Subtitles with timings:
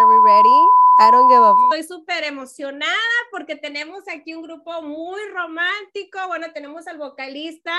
[0.00, 0.60] Are we ready?
[0.98, 2.96] I don't give a Estoy súper emocionada
[3.30, 6.26] porque tenemos aquí un grupo muy romántico.
[6.26, 7.74] Bueno, tenemos al vocalista,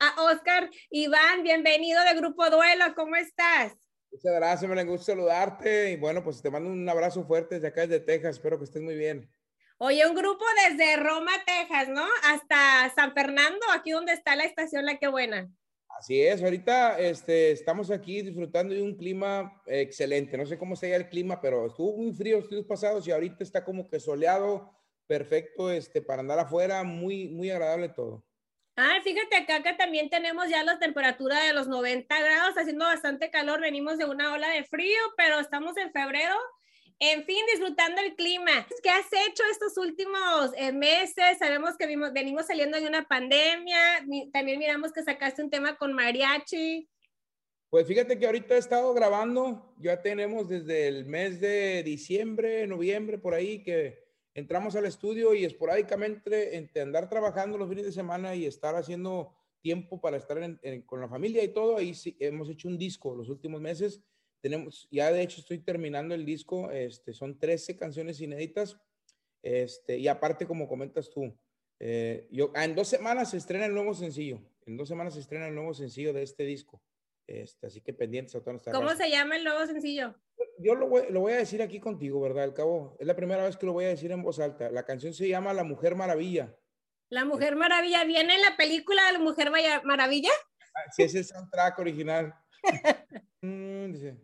[0.00, 1.42] a Oscar Iván.
[1.42, 2.94] Bienvenido de Grupo Duelo.
[2.96, 3.74] ¿Cómo estás?
[4.10, 5.90] Muchas gracias, me gusta saludarte.
[5.90, 8.36] Y bueno, pues te mando un abrazo fuerte desde acá, desde Texas.
[8.36, 9.30] Espero que estés muy bien.
[9.76, 12.06] Oye, un grupo desde Roma, Texas, ¿no?
[12.24, 15.50] Hasta San Fernando, aquí donde está la estación La Que Buena.
[15.98, 20.38] Así es, ahorita este, estamos aquí disfrutando de un clima excelente.
[20.38, 23.42] No sé cómo está el clima, pero estuvo muy frío los días pasados y ahorita
[23.42, 24.72] está como que soleado,
[25.08, 28.24] perfecto este, para andar afuera, muy, muy agradable todo.
[28.76, 33.32] Ah, fíjate acá que también tenemos ya la temperatura de los 90 grados, haciendo bastante
[33.32, 36.36] calor, venimos de una ola de frío, pero estamos en febrero
[37.00, 38.66] en fin, disfrutando el clima.
[38.82, 41.38] ¿Qué has hecho estos últimos eh, meses?
[41.38, 43.78] Sabemos que venimos saliendo de una pandemia.
[44.32, 46.88] También miramos que sacaste un tema con mariachi.
[47.70, 49.74] Pues fíjate que ahorita he estado grabando.
[49.78, 54.02] Ya tenemos desde el mes de diciembre, noviembre, por ahí, que
[54.34, 59.34] entramos al estudio y esporádicamente entre andar trabajando los fines de semana y estar haciendo
[59.60, 60.38] tiempo para estar
[60.86, 64.00] con la familia y todo, ahí sí, hemos hecho un disco los últimos meses
[64.40, 68.78] tenemos, ya de hecho estoy terminando el disco, este, son 13 canciones inéditas,
[69.42, 71.36] este, y aparte como comentas tú,
[71.80, 75.20] eh, yo, ah, en dos semanas se estrena el nuevo sencillo, en dos semanas se
[75.20, 76.82] estrena el nuevo sencillo de este disco,
[77.26, 80.14] este, así que pendientes a toda ¿Cómo se llama el nuevo sencillo?
[80.60, 82.44] Yo lo voy, lo voy, a decir aquí contigo, ¿verdad?
[82.44, 84.70] Al cabo, es la primera vez que lo voy a decir en voz alta.
[84.70, 86.56] La canción se llama La Mujer Maravilla.
[87.10, 89.50] La Mujer Maravilla, ¿viene en la película de La Mujer
[89.84, 90.30] Maravilla?
[90.74, 92.34] Ah, sí, es el soundtrack original.
[93.40, 94.16] Mm, dice,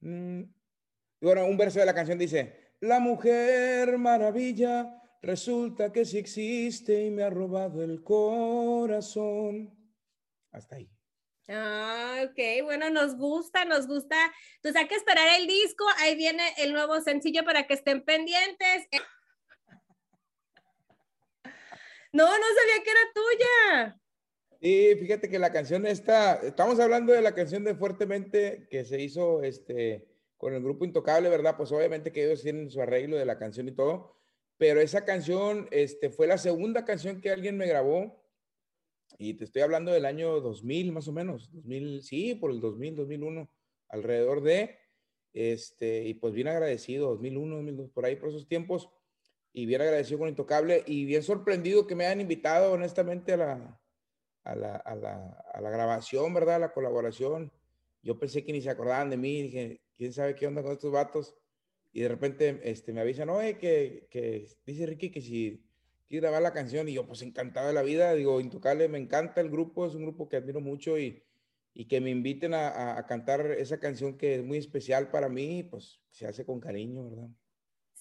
[0.00, 7.10] bueno, un verso de la canción dice, la mujer maravilla resulta que sí existe y
[7.10, 9.74] me ha robado el corazón.
[10.52, 10.90] Hasta ahí.
[11.48, 14.16] Ah, ok, bueno, nos gusta, nos gusta.
[14.56, 18.88] Entonces hay que esperar el disco, ahí viene el nuevo sencillo para que estén pendientes.
[22.10, 24.00] No, no sabía que era tuya.
[24.60, 29.00] Sí, fíjate que la canción está, estamos hablando de la canción de Fuertemente que se
[29.00, 31.56] hizo este, con el grupo Intocable, ¿verdad?
[31.56, 34.16] Pues obviamente que ellos tienen su arreglo de la canción y todo,
[34.56, 38.20] pero esa canción este, fue la segunda canción que alguien me grabó
[39.16, 42.96] y te estoy hablando del año 2000 más o menos, 2000, sí, por el 2000,
[42.96, 43.48] 2001,
[43.90, 44.76] alrededor de,
[45.34, 48.90] este, y pues bien agradecido, 2001, 2002, por ahí, por esos tiempos,
[49.52, 53.80] y bien agradecido con Intocable y bien sorprendido que me hayan invitado honestamente a la
[54.44, 56.60] a la, a la, a la grabación, ¿verdad?
[56.60, 57.52] La colaboración.
[58.02, 60.92] Yo pensé que ni se acordaban de mí, dije, ¿quién sabe qué onda con estos
[60.92, 61.34] vatos?
[61.92, 65.64] Y de repente este, me avisan, oye, que, que dice Ricky que si
[66.06, 69.40] quiere grabar la canción, y yo pues encantado de la vida, digo, Intocable, me encanta
[69.40, 71.22] el grupo, es un grupo que admiro mucho y,
[71.74, 75.62] y que me inviten a, a, cantar esa canción que es muy especial para mí,
[75.64, 77.28] pues se hace con cariño, ¿verdad?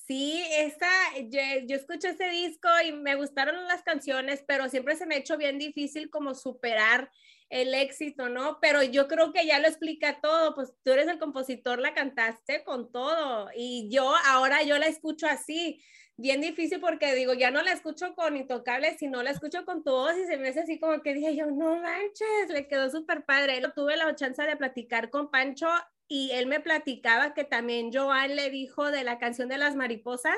[0.07, 0.87] Sí, esa,
[1.29, 5.17] yo, yo, escuché ese disco y me gustaron las canciones, pero siempre se me ha
[5.17, 7.11] hecho bien difícil como superar
[7.49, 8.59] el éxito, ¿no?
[8.61, 12.63] Pero yo creo que ya lo explica todo, pues tú eres el compositor, la cantaste
[12.63, 15.83] con todo y yo ahora yo la escucho así,
[16.15, 19.91] bien difícil porque digo, ya no la escucho con Intocable, sino la escucho con tu
[19.91, 23.25] voz y se me hace así como que dije yo, no manches, le quedó súper
[23.25, 23.61] padre.
[23.75, 25.67] Tuve la chance de platicar con Pancho
[26.07, 30.37] y él me platicaba que también Joan le dijo de la canción de las mariposas.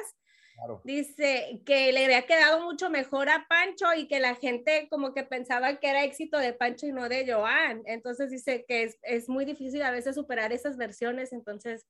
[0.84, 5.24] Dice que le había quedado mucho mejor a Pancho y que la gente como que
[5.24, 7.82] pensaba que era éxito de Pancho y no de Joan.
[7.86, 11.88] Entonces dice que es, es muy difícil a veces superar esas versiones, entonces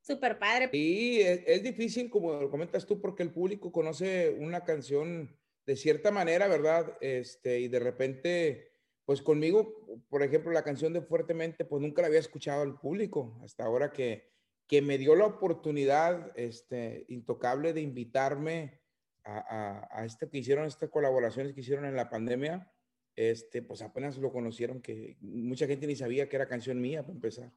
[0.00, 0.68] súper padre.
[0.70, 5.76] Sí, es, es, difícil como lo comentas tú porque el público conoce una canción de
[5.76, 6.96] cierta manera, ¿verdad?
[7.00, 8.71] Este, y de repente
[9.04, 13.38] pues conmigo, por ejemplo, la canción de Fuertemente, pues nunca la había escuchado al público,
[13.42, 14.30] hasta ahora que,
[14.66, 18.80] que me dio la oportunidad este, intocable de invitarme
[19.24, 22.72] a, a, este que hicieron, estas colaboraciones que hicieron en la pandemia,
[23.16, 27.14] este, pues apenas lo conocieron, que mucha gente ni sabía que era canción mía, para
[27.14, 27.52] empezar.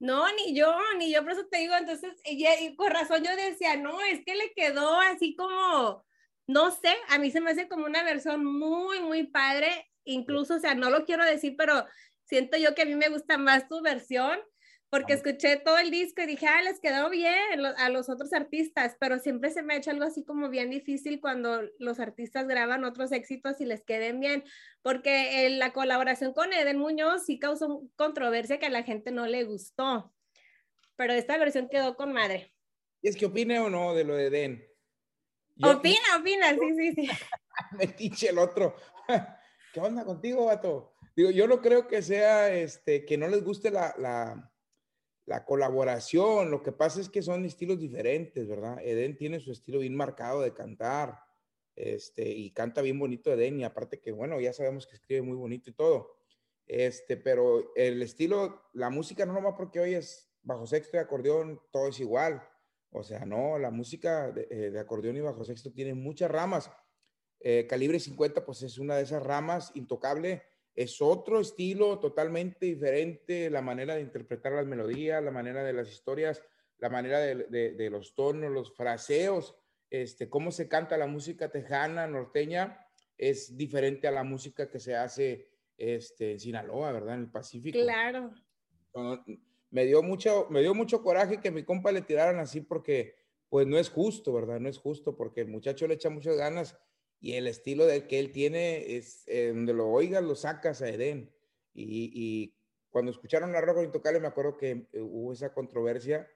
[0.00, 2.12] No, ni yo, ni yo, por eso te digo, entonces,
[2.76, 6.04] con razón yo decía, no, es que le quedó así como,
[6.48, 10.60] no sé, a mí se me hace como una versión muy, muy padre incluso, o
[10.60, 11.86] sea, no lo quiero decir, pero
[12.24, 14.38] siento yo que a mí me gusta más tu versión,
[14.92, 18.94] porque escuché todo el disco y dije, ah, les quedó bien a los otros artistas,
[19.00, 22.84] pero siempre se me ha hecho algo así como bien difícil cuando los artistas graban
[22.84, 24.44] otros éxitos y les queden bien,
[24.82, 29.44] porque la colaboración con Eden Muñoz sí causó controversia que a la gente no le
[29.44, 30.12] gustó,
[30.94, 32.52] pero esta versión quedó con madre.
[33.00, 34.68] ¿Y es que opine o no de lo de Eden?
[35.62, 37.10] opina, opina, sí, sí, sí.
[37.78, 38.76] me tiche el otro.
[39.72, 40.94] ¿Qué onda contigo, vato?
[41.16, 44.52] Digo, yo no creo que sea, este, que no les guste la, la,
[45.26, 46.50] la colaboración.
[46.50, 48.78] Lo que pasa es que son estilos diferentes, ¿verdad?
[48.82, 51.18] Eden tiene su estilo bien marcado de cantar,
[51.74, 55.36] este, y canta bien bonito Eden, y aparte que, bueno, ya sabemos que escribe muy
[55.36, 56.16] bonito y todo.
[56.66, 61.60] Este, pero el estilo, la música no nomás porque hoy es bajo sexto y acordeón,
[61.70, 62.42] todo es igual.
[62.90, 66.70] O sea, no, la música de, eh, acordeón y bajo sexto tiene muchas ramas.
[67.44, 70.42] Eh, calibre 50, pues es una de esas ramas, intocable
[70.74, 75.90] es otro estilo totalmente diferente, la manera de interpretar las melodías, la manera de las
[75.90, 76.42] historias,
[76.78, 79.54] la manera de, los tonos, los fraseos,
[79.90, 82.86] este, cómo se canta la música tejana, norteña,
[83.18, 87.14] es diferente a la música que se hace este, en Sinaloa, ¿verdad?
[87.14, 87.78] En el Pacífico.
[87.78, 88.32] Claro.
[89.70, 93.14] Me dio, mucho, me dio mucho coraje que mi compa le tiraran así porque,
[93.48, 94.58] pues no es justo, ¿verdad?
[94.58, 96.78] No es justo porque el muchacho le echa muchas ganas
[97.22, 100.88] y el estilo del que él tiene es eh, donde lo oigas, lo sacas a
[100.88, 101.32] Eden.
[101.72, 102.54] Y, y
[102.90, 106.28] cuando escucharon la Roca Intocable, me acuerdo que eh, hubo esa controversia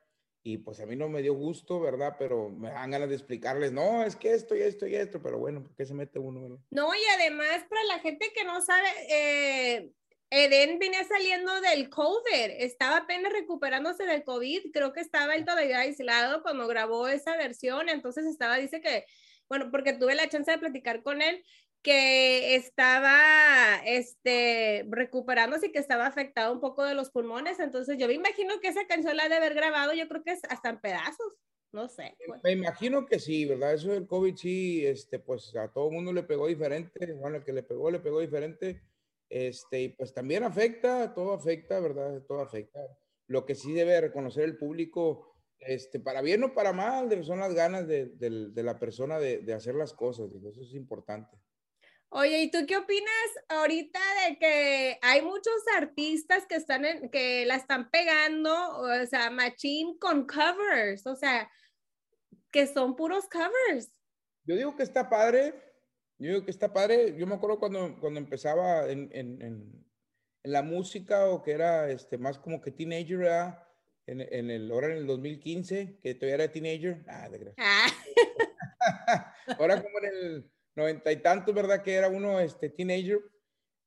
[0.45, 2.15] y pues a mí no me dio gusto, ¿verdad?
[2.21, 5.41] Pero me dan ganas de explicarles, no, es que esto y esto y esto, pero
[5.41, 6.63] bueno, ¿por qué se mete uno?
[6.71, 9.91] No, y además para la gente que no sabe, eh,
[10.31, 15.81] Eden venía saliendo del COVID, estaba apenas recuperándose del COVID, creo que estaba él todavía
[15.81, 19.05] aislado cuando grabó esa versión, entonces estaba, dice que
[19.49, 21.45] bueno, porque tuve la chance de platicar con él,
[21.83, 27.61] que estaba este, recuperándose y que estaba afectado un poco de los pulmones.
[27.61, 30.41] Entonces yo me imagino que esa canción la de haber grabado, yo creo que es
[30.49, 31.39] hasta en pedazos.
[31.73, 32.17] No sé.
[32.27, 32.43] Pues.
[32.43, 33.75] Me imagino que sí, ¿verdad?
[33.75, 37.13] Eso del COVID sí, este, pues a todo el mundo le pegó diferente.
[37.13, 38.83] Bueno, el que le pegó, le pegó diferente.
[39.29, 42.23] Este, y pues también afecta, todo afecta, ¿verdad?
[42.27, 42.81] Todo afecta.
[43.29, 47.55] Lo que sí debe reconocer el público este, para bien o para mal, son las
[47.55, 48.13] ganas de,
[48.55, 51.37] la persona de, hacer las cosas, eso es importante.
[52.09, 57.45] Oye, ¿y tú qué opinas ahorita de que hay muchos artistas que están en, que
[57.47, 61.51] la están pegando, o sea, machine con covers, o sea,
[62.53, 63.93] que son puros covers?
[64.45, 65.53] Yo digo que está padre,
[66.19, 69.87] yo digo que está padre, yo me acuerdo cuando, cuando empezaba en, en, en,
[70.45, 73.66] la música o que era este, más como que teenager, ¿verdad?
[74.07, 77.05] En, en, el, ahora en el 2015, que todavía era teenager.
[77.09, 77.55] Ah, de.
[77.59, 77.87] Ah.
[79.59, 81.83] ahora como en el noventa y tantos, ¿verdad?
[81.83, 83.21] Que era uno este, teenager.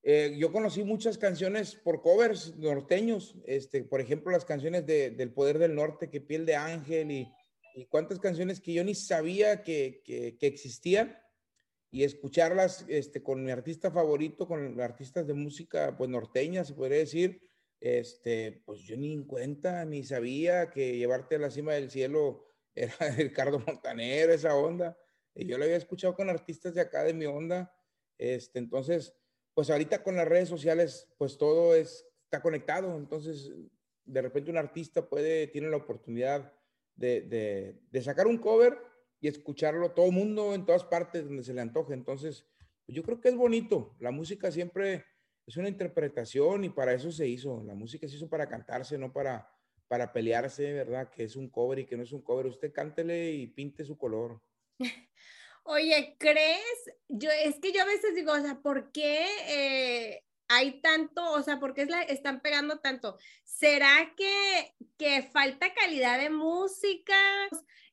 [0.02, 5.34] Eh, yo conocí muchas canciones por covers norteños, este, por ejemplo, las canciones de, del
[5.34, 7.32] Poder del Norte, que Piel de Ángel y,
[7.76, 11.18] y cuántas canciones que yo ni sabía que, que, que existían
[11.92, 17.00] y escucharlas este, con mi artista favorito, con artistas de música pues norteña, se podría
[17.00, 17.49] decir,
[17.82, 22.46] este, pues yo ni en cuenta, ni sabía que llevarte a la cima del cielo
[22.76, 24.98] era Ricardo Montaner, esa onda.
[25.34, 27.74] Y yo lo había escuchado con artistas de acá de mi onda.
[28.18, 29.16] Este, entonces,
[29.54, 32.98] pues ahorita con las redes sociales, pues todo es, está conectado.
[32.98, 33.52] Entonces,
[34.06, 36.54] de repente un artista puede, tiene la oportunidad
[36.96, 38.78] de, de, sacar un cover
[39.22, 41.94] y escucharlo todo el mundo en todas partes donde se le antoje.
[41.94, 42.46] Entonces,
[42.86, 43.96] pues yo creo que es bonito.
[44.00, 45.06] La música siempre
[45.50, 47.64] es una interpretación y para eso se hizo.
[47.64, 49.52] La música se hizo para cantarse, no para,
[49.88, 51.10] para pelearse, ¿verdad?
[51.10, 52.46] Que es un cover y que no es un cover.
[52.46, 54.44] Usted cántele y pinte su color.
[55.64, 56.92] Oye, ¿crees?
[57.08, 61.42] Yo, es que yo a veces digo, o sea, ¿por qué eh, hay tanto, o
[61.44, 63.18] sea, por qué están pegando tanto?
[63.44, 67.16] ¿Será que, falta calidad de música?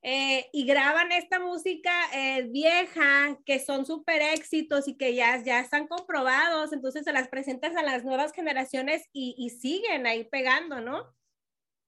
[0.03, 5.61] Eh, y graban esta música eh, vieja, que son súper éxitos y que ya, ya
[5.61, 10.81] están comprobados, entonces se las presentas a las nuevas generaciones y, y siguen ahí pegando,
[10.81, 11.15] ¿no?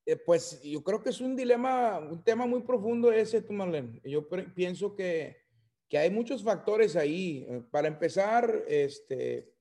[0.05, 4.01] Eh, pues yo creo que es un dilema, un tema muy profundo ese, tú, Marlene.
[4.05, 5.37] Yo pienso que,
[5.89, 7.47] que hay muchos factores ahí.
[7.71, 9.55] Para empezar, este,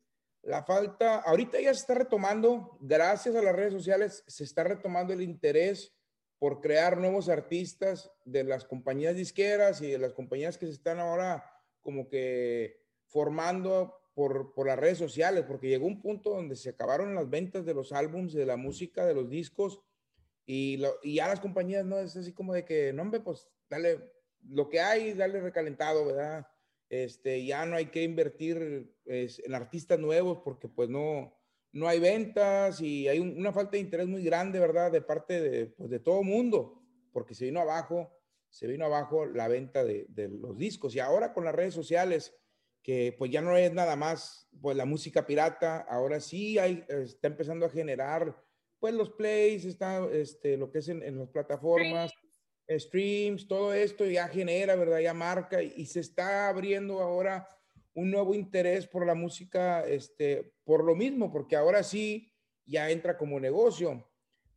[0.47, 5.11] la falta, ahorita ya se está retomando, gracias a las redes sociales, se está retomando
[5.11, 5.93] el interés
[6.39, 10.99] por crear nuevos artistas de las compañías disqueras y de las compañías que se están
[10.99, 11.43] ahora
[11.81, 17.13] como que formando por, por las redes sociales, porque llegó un punto donde se acabaron
[17.13, 19.81] las ventas de los álbums, de la música, de los discos,
[20.45, 23.49] y, lo, y ya las compañías no es así como de que, no, hombre, pues
[23.69, 24.13] dale
[24.47, 26.47] lo que hay, dale recalentado, ¿verdad?
[26.89, 31.37] Este, ya no hay que invertir en artistas nuevos porque pues no,
[31.73, 34.91] no hay ventas y hay una falta de interés muy grande, ¿verdad?
[34.91, 38.11] De parte de, pues, de todo mundo, porque se vino abajo,
[38.49, 40.95] se vino abajo la venta de, de, los discos.
[40.95, 42.33] Y ahora con las redes sociales,
[42.81, 47.27] que pues ya no es nada más pues la música pirata, ahora sí hay, está
[47.27, 48.41] empezando a generar
[48.79, 52.13] pues los plays, está este, lo que es en, en las plataformas,
[52.69, 54.99] streams, todo esto ya genera, ¿verdad?
[54.99, 57.47] Ya marca y, se está abriendo ahora
[57.93, 62.31] un nuevo interés por la música, este, por lo mismo, porque ahora sí
[62.65, 64.07] ya entra como negocio.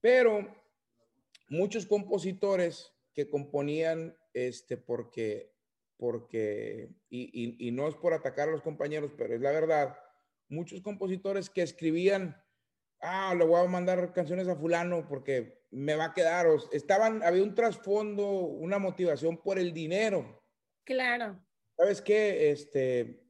[0.01, 0.47] Pero
[1.49, 5.53] muchos compositores que componían este, porque,
[5.97, 9.97] porque y, y, no es por atacar a los compañeros, pero es la verdad,
[10.49, 12.37] muchos compositores que escribían,
[13.01, 17.43] ah, le voy a mandar canciones a fulano porque me va a quedar, estaban, había
[17.43, 20.43] un trasfondo, una motivación por el dinero.
[20.85, 21.41] Claro.
[21.77, 22.51] ¿Sabes qué?
[22.51, 23.23] Este,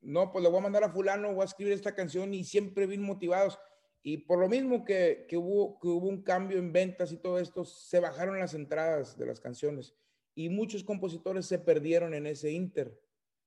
[0.00, 2.86] no, pues le voy a mandar a fulano, voy a escribir esta canción y siempre
[2.86, 3.58] bien motivados.
[4.02, 7.38] Y por lo mismo que, que, hubo, que hubo un cambio en ventas y todo
[7.38, 9.94] esto, se bajaron las entradas de las canciones
[10.34, 13.00] y muchos compositores se perdieron en ese inter.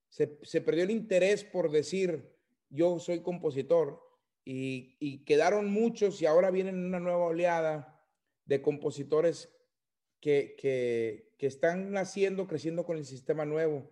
[0.09, 2.35] Se, se perdió el interés por decir,
[2.69, 4.01] yo soy compositor
[4.43, 7.98] y, y, quedaron muchos y ahora vienen una nueva oleada
[8.49, 9.53] de compositores
[10.19, 13.89] que, que, están naciendo, creciendo con el sistema nuevo.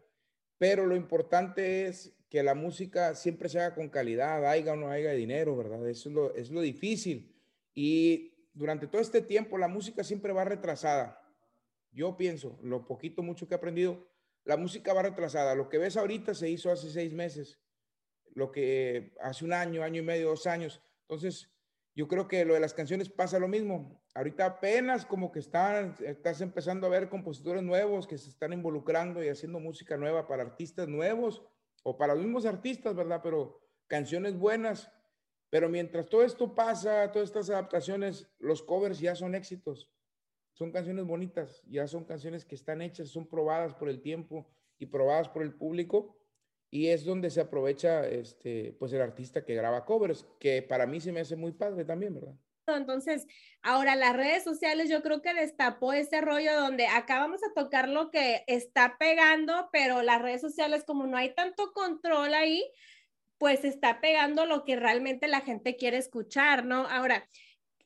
[0.58, 4.90] Pero lo importante es que la música siempre se haga con calidad, haya o no
[4.90, 5.88] haya dinero, ¿verdad?
[5.88, 7.36] Eso es lo, es lo difícil.
[7.76, 11.22] Y durante todo este tiempo la música siempre va retrasada.
[11.92, 14.08] Yo pienso, lo poquito, mucho que he aprendido,
[14.44, 15.54] la música va retrasada.
[15.54, 17.60] Lo que ves ahorita se hizo hace seis meses,
[18.34, 20.82] lo que hace un año, año y medio, dos años.
[21.02, 21.52] Entonces,
[21.98, 24.00] yo creo que lo de las canciones pasa lo mismo.
[24.14, 29.24] Ahorita apenas como que están, estás empezando a ver compositores nuevos que se están involucrando
[29.24, 31.42] y haciendo música nueva para artistas nuevos
[31.82, 33.22] o para los mismos artistas, ¿verdad?
[33.24, 34.92] Pero canciones buenas.
[35.50, 39.90] Pero mientras todo esto pasa, todas estas adaptaciones, los covers ya son éxitos.
[40.54, 44.86] Son canciones bonitas, ya son canciones que están hechas, son probadas por el tiempo y
[44.86, 46.16] probadas por el público.
[46.70, 51.00] Y es donde se aprovecha este, pues el artista que graba covers, que para mí
[51.00, 52.36] se me hace muy padre también, ¿verdad?
[52.76, 53.26] Entonces,
[53.62, 57.88] ahora las redes sociales yo creo que destapó ese rollo donde acá vamos a tocar
[57.88, 62.70] lo que está pegando, pero las redes sociales como no hay tanto control ahí,
[63.38, 66.88] pues está pegando lo que realmente la gente quiere escuchar, ¿no?
[66.88, 67.28] Ahora,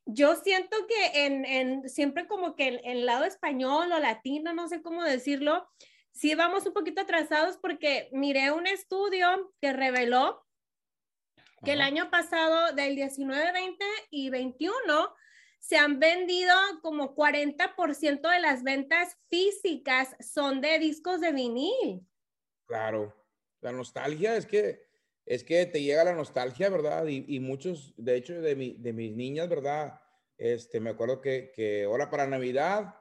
[0.05, 4.67] yo siento que en, en siempre como que en el lado español o latino, no
[4.67, 5.67] sé cómo decirlo,
[6.11, 10.45] sí vamos un poquito atrasados porque miré un estudio que reveló
[11.63, 15.15] que el año pasado, del 19, 20 y 21,
[15.59, 22.07] se han vendido como 40% de las ventas físicas son de discos de vinil.
[22.65, 23.15] Claro,
[23.61, 24.89] la nostalgia es que
[25.25, 27.05] es que te llega la nostalgia, ¿verdad?
[27.07, 30.01] Y, muchos, de hecho, de, mi, de, mis niñas, ¿verdad?
[30.37, 32.95] Este, me acuerdo que, que ahora para Navidad,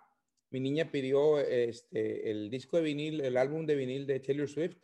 [0.51, 4.77] mi niña pidió este, el disco de vinil, el álbum de vinil de Taylor Swift.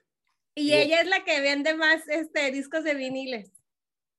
[0.54, 3.56] Y ella es la que vende más este, discos de viniles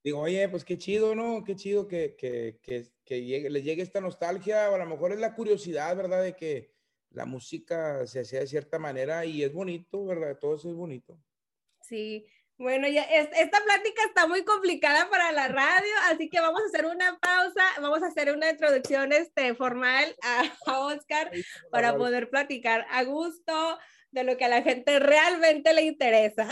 [0.08, 1.44] digo, oye, pues qué chido, ¿no?
[1.44, 5.12] Qué chido que, que, que, que llegue, le llegue esta nostalgia, o a lo mejor
[5.12, 6.24] es la curiosidad, ¿verdad?
[6.24, 6.72] De que
[7.10, 10.38] la música se hacía de cierta manera y es bonito, ¿verdad?
[10.40, 11.20] Todo eso es bonito.
[11.82, 12.26] Sí,
[12.58, 16.86] bueno, ya esta plática está muy complicada para la radio, así que vamos a hacer
[16.86, 21.32] una pausa, vamos a hacer una introducción este, formal a, a Oscar
[21.72, 23.78] para poder platicar a gusto
[24.12, 26.48] de lo que a la gente realmente le interesa.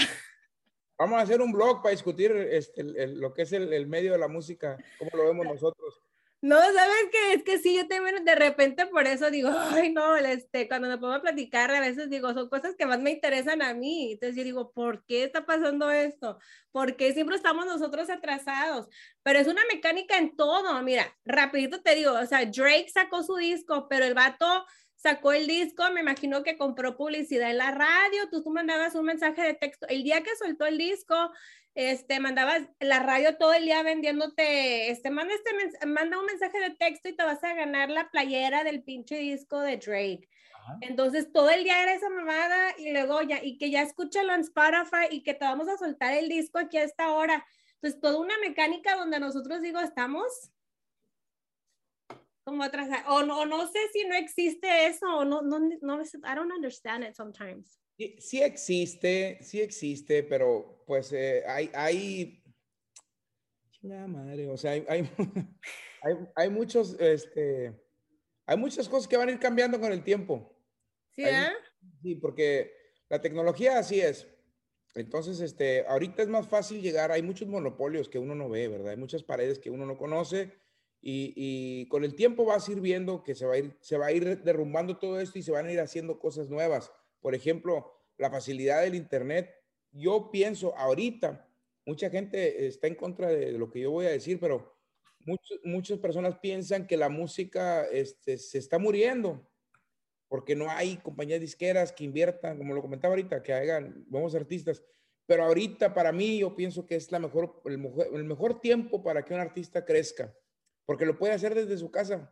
[0.97, 4.29] Vamos a hacer un blog para discutir este, lo que es el, medio de la
[4.29, 6.01] música, cómo lo vemos nosotros.
[6.45, 7.33] No, ¿sabes qué?
[7.33, 10.99] Es que sí, yo también de repente por eso digo, ay, no, este, cuando me
[10.99, 14.11] pongo a platicar, a veces digo, son cosas que más me interesan a mí.
[14.11, 16.37] Entonces yo digo, ¿por qué está pasando esto?
[16.71, 18.87] ¿Por qué siempre estamos nosotros atrasados?
[19.23, 20.79] Pero es una mecánica en todo.
[20.83, 25.47] Mira, rapidito te digo, o sea, Drake sacó su disco, pero el vato sacó el
[25.47, 29.53] disco, me imagino que compró publicidad en la radio, tú, tú mandabas un mensaje de
[29.55, 31.31] texto, el día que soltó el disco,
[31.75, 36.71] este, mandabas la radio todo el día vendiéndote, este, manda, este, manda un mensaje de
[36.71, 40.29] texto y te vas a ganar la playera del pinche disco de Drake.
[40.81, 44.41] Entonces todo el día era esa mamada y luego ya, y que ya escúchalo en
[44.41, 47.45] Spotify y que te vamos a soltar el disco aquí a esta hora.
[47.75, 50.51] Entonces toda una mecánica donde nosotros digo, estamos
[52.45, 56.35] como atrás, o no, no sé si no existe eso, o no, no, no, I
[56.35, 57.79] don't understand it sometimes.
[57.97, 62.43] Sí, sí existe, sí existe, pero pues eh, hay, hay,
[63.71, 65.09] chingada madre, o sea, hay, hay,
[66.01, 67.73] hay, hay, muchos, este,
[68.45, 70.57] hay muchas cosas que van a ir cambiando con el tiempo.
[71.11, 71.49] Sí, ¿eh?
[72.01, 72.73] Sí, porque
[73.09, 74.27] la tecnología así es.
[74.95, 78.91] Entonces, este, ahorita es más fácil llegar, hay muchos monopolios que uno no ve, ¿verdad?
[78.91, 80.53] Hay muchas paredes que uno no conoce
[81.01, 84.07] y, con el tiempo vas a ir viendo que se va a ir, se va
[84.07, 86.91] a ir derrumbando todo esto y se van a ir haciendo cosas nuevas.
[87.25, 89.49] Por ejemplo, la facilidad del Internet.
[89.91, 91.49] Yo pienso ahorita,
[91.83, 94.77] mucha gente está en contra de lo que yo voy a decir, pero
[95.63, 99.49] muchas personas piensan que la música este, se está muriendo
[100.27, 104.83] porque no hay compañías disqueras que inviertan, como lo comentaba ahorita, que hagan nuevos artistas.
[105.25, 109.33] Pero ahorita para mí yo pienso que es la mejor, el mejor tiempo para que
[109.33, 110.31] un artista crezca
[110.85, 112.31] porque lo puede hacer desde su casa.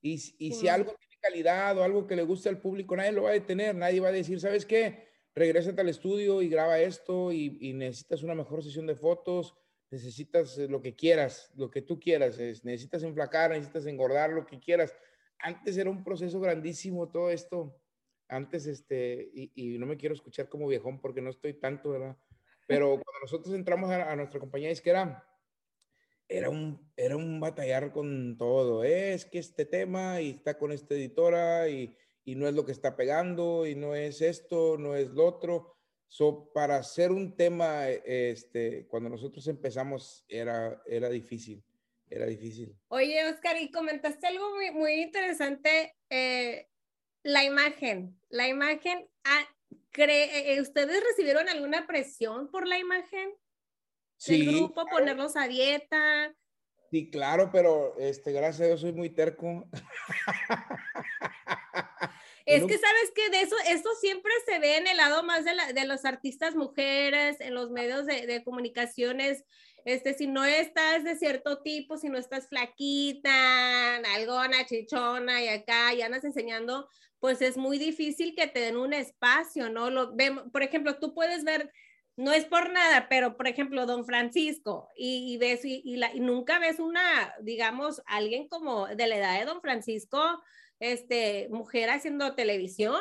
[0.00, 3.30] Y, y si algo calidad o algo que le gusta al público, nadie lo va
[3.30, 5.08] a detener, nadie va a decir, ¿sabes qué?
[5.34, 9.54] Regrésate al estudio y graba esto y, necesitas una mejor sesión de fotos,
[9.90, 14.94] necesitas lo que quieras, lo que tú quieras, necesitas enflacar, necesitas engordar, lo que quieras.
[15.38, 17.78] Antes era un proceso grandísimo todo esto.
[18.28, 22.16] Antes, este, y, no me quiero escuchar como viejón porque no estoy tanto, ¿verdad?
[22.66, 25.24] Pero cuando nosotros entramos a, a nuestra compañía disquera,
[26.32, 28.84] era un, era un batallar con todo.
[28.84, 32.72] Es que este tema y está con esta editora y, y no es lo que
[32.72, 35.76] está pegando y no es esto, no es lo otro.
[36.08, 41.64] So, para hacer un tema, este, cuando nosotros empezamos, era, era difícil,
[42.08, 42.76] era difícil.
[42.88, 46.68] Oye, Oscar, y comentaste algo muy, muy interesante, eh,
[47.22, 49.48] la imagen, la imagen, ah,
[49.96, 53.30] eh, ¿ustedes recibieron alguna presión por la imagen
[54.22, 54.88] Sí, del grupo, claro.
[54.90, 56.34] ponerlos a dieta?
[56.90, 59.68] Sí, claro, pero este, gracias a Dios soy muy terco.
[62.44, 65.54] Es que sabes que de eso, esto siempre se ve en el lado más de,
[65.54, 69.44] la- de los artistas mujeres, en los medios de, de comunicaciones.
[69.84, 75.94] Este, si no estás de cierto tipo, si no estás flaquita, algona, chichona y acá
[75.94, 76.88] y andas enseñando,
[77.20, 79.90] pues es muy difícil que te den un espacio, ¿no?
[79.90, 81.72] Lo vemos, por ejemplo, tú puedes ver,
[82.16, 86.14] no es por nada, pero por ejemplo, Don Francisco, y, y ves, y, y la-
[86.14, 90.20] y nunca ves una, digamos, alguien como de la edad de Don Francisco,
[90.78, 93.00] este, mujer haciendo televisión.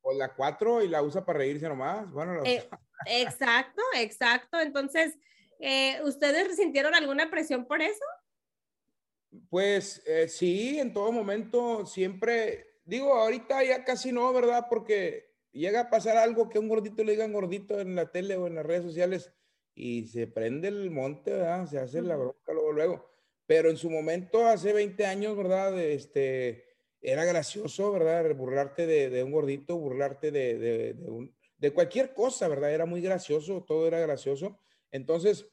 [0.00, 2.10] O la cuatro y la usa para reírse nomás.
[2.12, 2.68] Bueno, la- Eh,
[3.06, 4.60] exacto, exacto.
[4.60, 5.18] Entonces,
[5.58, 8.04] eh, ¿ustedes sintieron alguna presión por eso?
[9.50, 14.66] Pues eh, sí, en todo momento, siempre, digo, ahorita ya casi no, ¿verdad?
[14.70, 18.46] Porque llega a pasar algo que un gordito le digan gordito en la tele o
[18.46, 19.32] en las redes sociales
[19.74, 21.66] y se prende el monte, ¿verdad?
[21.66, 23.10] Se hace la bronca luego, luego.
[23.46, 25.78] Pero en su momento, hace 20 años, ¿verdad?
[25.80, 26.64] Este,
[27.00, 28.34] era gracioso, ¿verdad?
[28.34, 32.72] Burlarte de, de un gordito, burlarte de, de, de un- de cualquier cosa, ¿verdad?
[32.74, 34.58] Era muy gracioso, todo era gracioso.
[34.90, 35.46] Entonces,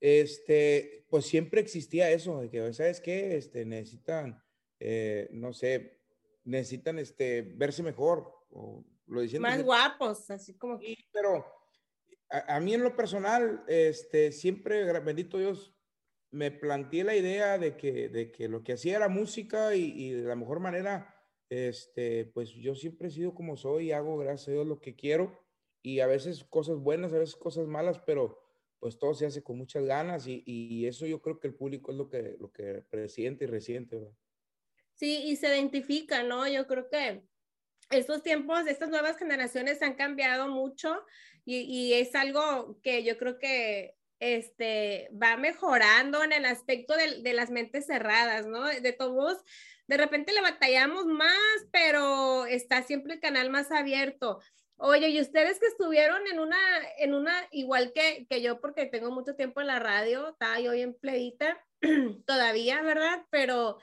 [0.00, 3.36] este, pues siempre existía eso, de que, ¿sabes qué?
[3.36, 4.42] Este, necesitan,
[4.80, 6.00] eh, no sé,
[6.44, 9.42] necesitan este, verse mejor, o lo dicen.
[9.42, 10.96] Más guapos, así como que.
[11.12, 11.46] Pero
[12.30, 15.74] a, a mí en lo personal, este, siempre, bendito Dios,
[16.30, 20.10] me planteé la idea de que, de que lo que hacía era música y, y
[20.12, 21.14] de la mejor manera,
[21.50, 24.96] este, pues yo siempre he sido como soy y hago, gracias a Dios, lo que
[24.96, 25.38] quiero
[25.82, 28.40] y a veces cosas buenas, a veces cosas malas, pero
[28.78, 31.92] pues todo se hace con muchas ganas y, y eso yo creo que el público
[31.92, 34.16] es lo que, lo que presiente y resiente, ¿verdad?
[34.94, 36.48] Sí, y se identifica, ¿no?
[36.48, 37.28] Yo creo que
[37.92, 41.04] estos tiempos, estas nuevas generaciones han cambiado mucho
[41.44, 47.50] y, es algo que yo creo que este, va mejorando en el aspecto de, las
[47.50, 48.64] mentes cerradas, ¿no?
[48.64, 49.38] De todos,
[49.88, 54.40] de repente le batallamos más, pero está siempre el canal más abierto.
[54.76, 56.58] Oye, y ustedes que estuvieron en una,
[56.98, 60.72] en una, igual que, que yo, porque tengo mucho tiempo en la radio, estaba yo
[60.72, 61.58] bien pleita
[62.26, 63.24] todavía, ¿verdad?
[63.30, 63.78] Pero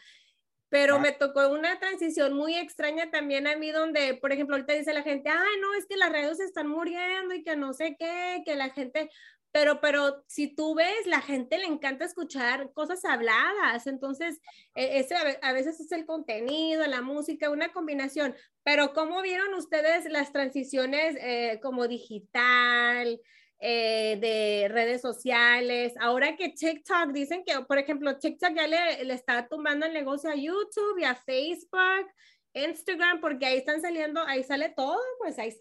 [0.70, 1.00] pero Ah.
[1.00, 5.04] me tocó una transición muy extraña también a mí donde, por ejemplo, ahorita dice la
[5.04, 8.56] gente, ay, no, es que las radios están muriendo y que no sé qué, que
[8.56, 9.10] la gente,
[9.52, 14.40] pero, pero si tú ves, la gente le encanta escuchar cosas habladas, entonces,
[14.76, 20.06] e- ese a veces es el contenido, la música, una combinación, pero ¿cómo vieron ustedes
[20.06, 23.20] las transiciones eh, como digital?
[23.60, 25.94] Eh, de redes sociales.
[26.00, 30.30] Ahora que TikTok dicen que, por ejemplo, TikTok ya le, le está tumbando el negocio
[30.30, 32.08] a YouTube y a Facebook,
[32.54, 35.54] Instagram, porque ahí están saliendo, ahí sale todo, pues ahí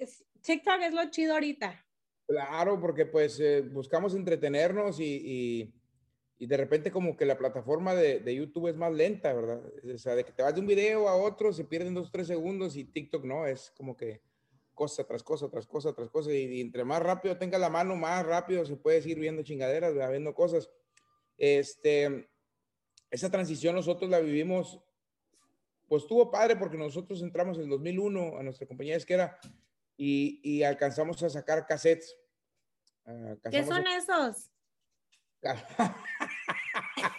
[0.43, 1.85] TikTok es lo chido ahorita.
[2.27, 5.75] Claro, porque pues eh, buscamos entretenernos y, y,
[6.39, 9.63] y de repente como que la plataforma de, de YouTube es más lenta, ¿verdad?
[9.95, 12.27] O sea, de que te vas de un video a otro, se pierden dos, tres
[12.27, 14.21] segundos y TikTok no, es como que
[14.79, 16.33] cosa tras cosa, tras cosa, tras cosa.
[16.33, 19.93] Y, y entre más rápido tenga la mano, más rápido se puede seguir viendo chingaderas,
[19.93, 20.13] ¿verdad?
[20.13, 20.71] viendo cosas.
[21.37, 22.31] Este,
[23.11, 24.81] esa transición nosotros la vivimos,
[25.89, 29.39] pues estuvo padre porque nosotros entramos en el 2001 a nuestra compañía disquera
[29.97, 32.17] y, y alcanzamos a sacar cassettes.
[33.05, 34.51] Ah, ¿Qué son esos?
[35.45, 35.97] a-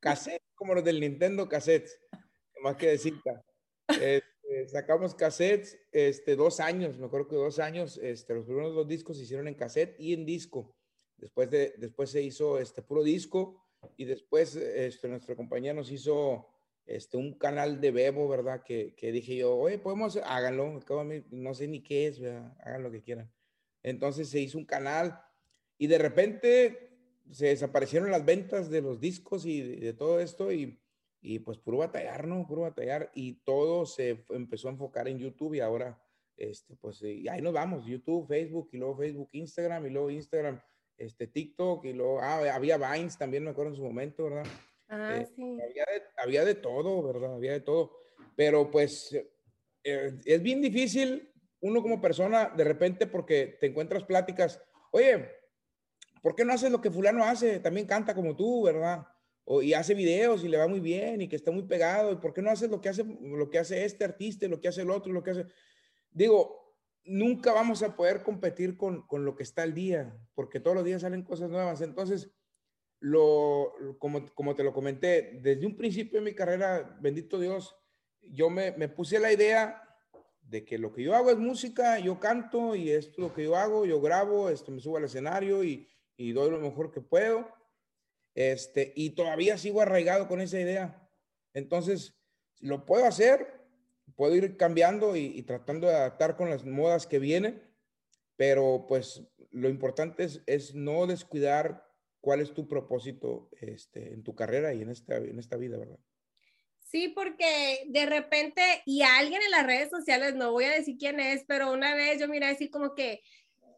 [0.00, 1.98] cassettes, como los del Nintendo cassettes,
[2.62, 3.44] más que de cinta.
[4.56, 8.88] Este, sacamos cassettes, este, dos años, me acuerdo que dos años, este, los primeros dos
[8.88, 10.74] discos se hicieron en cassette y en disco.
[11.18, 13.62] Después, de, después se hizo este puro disco
[13.96, 16.48] y después este, nuestra compañía nos hizo
[16.86, 18.62] este, un canal de Bebo, ¿verdad?
[18.62, 20.80] Que, que dije yo, oye, podemos, háganlo,
[21.30, 22.56] no sé ni qué es, ¿verdad?
[22.60, 23.30] hagan lo que quieran.
[23.82, 25.20] Entonces se hizo un canal
[25.76, 26.98] y de repente
[27.30, 30.78] se desaparecieron las ventas de los discos y de, de todo esto y
[31.20, 32.46] y pues puro batallar, ¿no?
[32.46, 36.00] Puro batallar y todo se empezó a enfocar en YouTube y ahora,
[36.36, 40.60] este, pues y ahí nos vamos, YouTube, Facebook y luego Facebook, Instagram y luego Instagram,
[40.96, 44.46] este, TikTok y luego, ah, había Vines también, me acuerdo en su momento, ¿verdad?
[44.88, 45.42] Ah, sí.
[45.42, 47.34] Había de, había de, todo, ¿verdad?
[47.34, 47.98] Había de todo.
[48.36, 49.12] Pero pues
[49.82, 55.30] eh, es bien difícil uno como persona de repente porque te encuentras pláticas, oye,
[56.22, 57.60] ¿por qué no haces lo que fulano hace?
[57.60, 59.06] También canta como tú, ¿verdad?
[59.48, 62.12] O, y hace videos y le va muy bien y que está muy pegado.
[62.12, 64.60] ¿Y por qué no haces lo que hace, lo que hace este artista y lo
[64.60, 65.46] que hace el otro lo que hace?
[66.10, 70.76] Digo, nunca vamos a poder competir con, con lo que está al día, porque todos
[70.76, 71.80] los días salen cosas nuevas.
[71.80, 72.30] Entonces,
[73.00, 77.76] lo, como, como te lo comenté, desde un principio de mi carrera, bendito Dios,
[78.22, 79.82] yo me, me puse la idea
[80.42, 83.44] de que lo que yo hago es música, yo canto y esto es lo que
[83.44, 87.00] yo hago, yo grabo, esto me subo al escenario y, y doy lo mejor que
[87.00, 87.48] puedo.
[88.36, 91.08] Este, y todavía sigo arraigado con esa idea.
[91.54, 92.14] Entonces,
[92.60, 93.62] lo puedo hacer,
[94.14, 97.62] puedo ir cambiando y, tratando de adaptar con las modas que vienen,
[98.36, 101.86] pero pues lo importante es, es no descuidar
[102.20, 105.98] cuál es tu propósito este, en tu carrera y en esta, en esta vida, ¿verdad?
[106.80, 111.20] Sí, porque de repente, y alguien en las redes sociales, no voy a decir quién
[111.20, 113.22] es, pero una vez yo miré así como que,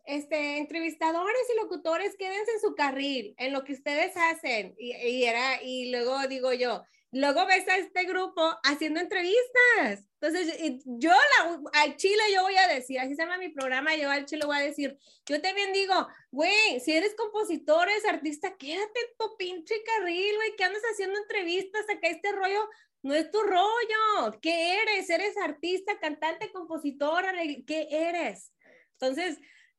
[0.09, 4.75] este, entrevistadores y locutores, quédense en su carril, en lo que ustedes hacen.
[4.79, 10.07] Y, y, era, y luego digo yo, luego ves a este grupo haciendo entrevistas.
[10.19, 14.11] Entonces, yo la, al Chile yo voy a decir, así se llama mi programa, yo
[14.11, 19.01] al Chile voy a decir, yo también digo, güey, si eres compositor, eres artista, quédate
[19.01, 22.67] en tu pinche carril, güey, que andas haciendo entrevistas, acá este rollo
[23.03, 24.41] no es tu rollo.
[24.41, 25.11] ¿Qué eres?
[25.11, 27.31] ¿Eres artista, cantante, compositora?
[27.67, 28.55] ¿Qué eres?
[28.93, 29.39] Entonces,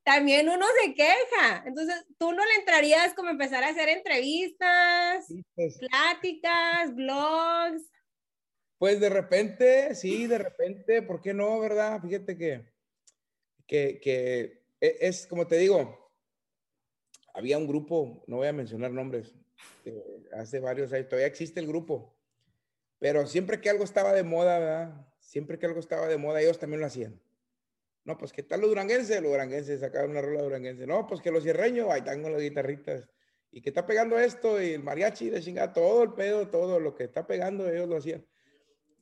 [0.10, 1.63] también uno se queja.
[1.67, 5.78] Entonces, tú no le entrarías como empezar a hacer entrevistas, sí, pues.
[5.78, 7.84] pláticas, blogs.
[8.80, 12.02] Pues de repente, sí, de repente, ¿por qué no, verdad?
[12.02, 12.65] Fíjate que,
[13.67, 16.12] que, que e, es, como te digo,
[17.36, 19.36] había un grupo, no voy a mencionar nombres,
[19.86, 22.17] eh, hace varios años, todavía existe el grupo,
[22.98, 25.08] pero siempre que algo estaba de moda, ¿verdad?
[25.19, 27.22] Siempre que algo estaba de moda, ellos también lo hacían.
[28.10, 29.22] No, pues ¿qué tal los duranguenses?
[29.22, 30.88] Los duranguenses sacaron una rola duranguense.
[30.88, 33.08] No, pues que los cierreños, ahí están con las guitarritas.
[33.52, 36.95] Y que está pegando esto, y el mariachi, de chingada, todo el pedo, todo lo
[36.95, 38.26] que está pegando, ellos lo hacían.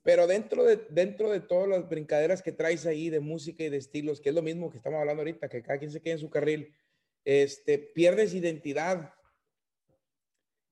[0.02, 3.78] Pero dentro de, dentro de todas las brincaderas que traes ahí de música y de
[3.78, 6.18] estilos, que es lo mismo que estamos hablando ahorita, que cada quien se quede en
[6.18, 6.74] su carril,
[7.24, 9.14] este, pierdes identidad.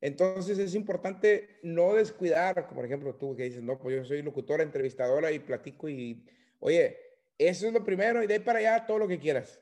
[0.03, 4.62] Entonces es importante no descuidar, por ejemplo tú que dices, no, pues yo soy locutora,
[4.62, 6.22] entrevistadora y platico y,
[6.61, 7.06] oye,
[7.38, 9.61] eso es lo primero y de ahí para allá todo lo que quieras.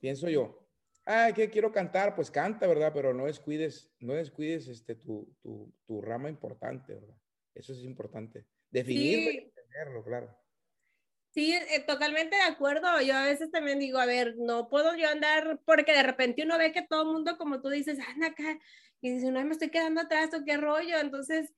[0.00, 0.60] Pienso yo.
[1.06, 2.92] Ah, que quiero cantar, pues canta, ¿verdad?
[2.94, 7.16] Pero no descuides, no descuides este, tu, tu, tu rama importante, ¿verdad?
[7.54, 8.46] Eso es importante.
[8.70, 9.36] Definirlo sí.
[9.36, 10.44] y entenderlo, claro.
[11.34, 13.00] Sí, eh, totalmente de acuerdo.
[13.02, 16.56] Yo a veces también digo, a ver, no puedo yo andar, porque de repente uno
[16.58, 18.58] ve que todo el mundo, como tú dices, anda acá,
[19.00, 20.98] y dice, no, me estoy quedando atrás, ¿o qué rollo?
[20.98, 21.52] Entonces,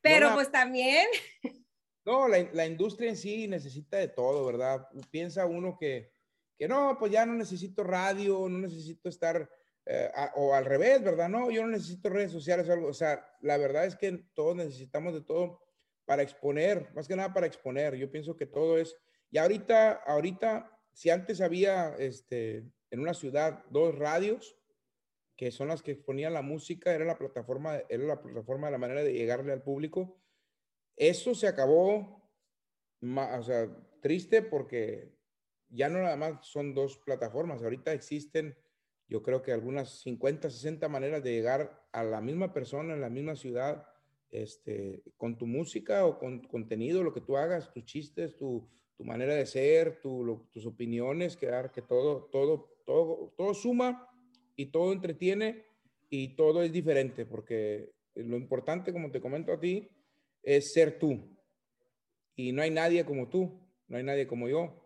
[0.00, 1.06] pero no, pues también.
[2.04, 4.88] No, la, industria en sí necesita de todo, ¿verdad?
[5.10, 6.12] Piensa uno que,
[6.58, 9.48] que no, pues ya no necesito radio, no necesito estar,
[9.86, 11.28] eh, o al revés, ¿verdad?
[11.28, 12.88] No, yo no necesito redes sociales o algo.
[12.88, 15.60] O sea, la verdad es que todos necesitamos de todo
[16.04, 17.94] para exponer, más que nada para exponer.
[17.94, 18.96] Yo pienso que todo es,
[19.30, 24.58] y ahorita, ahorita, si antes había este, en una ciudad dos radios,
[25.36, 28.78] que son las que exponían la música, era la plataforma, era la plataforma de la
[28.78, 30.21] manera de llegarle al público.
[30.96, 32.22] Eso se acabó,
[33.00, 33.68] o sea,
[34.00, 35.12] triste porque
[35.68, 38.56] ya no nada más son dos plataformas, ahorita existen,
[39.08, 43.10] yo creo que algunas 50, 60 maneras de llegar a la misma persona en la
[43.10, 43.86] misma ciudad,
[44.30, 49.04] este, con tu música o con contenido, lo que tú hagas, tus chistes, tu, tu
[49.04, 54.08] manera de ser, tu, lo, tus opiniones, quedar que todo, todo, todo, todo suma
[54.56, 55.64] y todo entretiene
[56.08, 59.88] y todo es diferente, porque lo importante, como te comento a ti,
[60.42, 61.20] es ser tú.
[62.34, 64.78] Y no hay nadie como tú, no hay nadie como yo.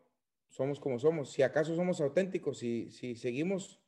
[0.49, 1.33] Somos como somos.
[1.33, 3.81] Si acaso somos auténticos, si, si seguimos,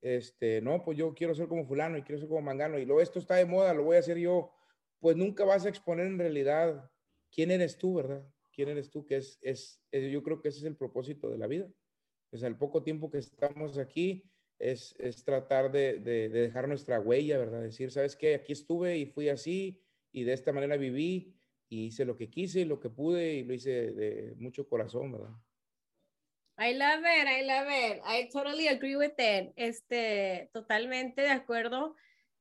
[0.00, 3.00] este, no, pues yo quiero ser como fulano y quiero ser como mangano y luego
[3.00, 4.52] esto está de moda, lo voy a hacer yo,
[5.00, 6.90] pues nunca vas a exponer en realidad
[7.30, 8.26] quién eres tú, ¿verdad?
[8.52, 9.04] ¿Quién eres tú?
[9.04, 11.70] Que es, es, yo creo que ese es el propósito de la vida.
[12.30, 16.98] Pues al poco tiempo que estamos aquí, es, es tratar de, de, de, dejar nuestra
[16.98, 17.60] huella, ¿verdad?
[17.60, 18.34] Decir, ¿sabes qué?
[18.34, 19.85] Aquí estuve y fui así
[20.16, 21.36] y de esta manera viví
[21.68, 25.12] y hice lo que quise y lo que pude y lo hice de mucho corazón,
[25.12, 25.34] ¿verdad?
[26.58, 28.02] I love it, I love it.
[28.06, 29.52] I totally agree with it.
[29.56, 31.96] Este, totalmente de acuerdo.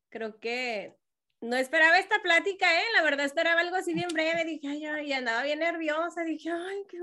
[0.07, 0.95] Creo que
[1.41, 2.85] no esperaba esta plática, ¿eh?
[2.93, 4.45] La verdad esperaba algo así bien breve.
[4.45, 6.23] Dije, ay, ay, andaba bien nerviosa.
[6.23, 6.99] Dije, ay, qué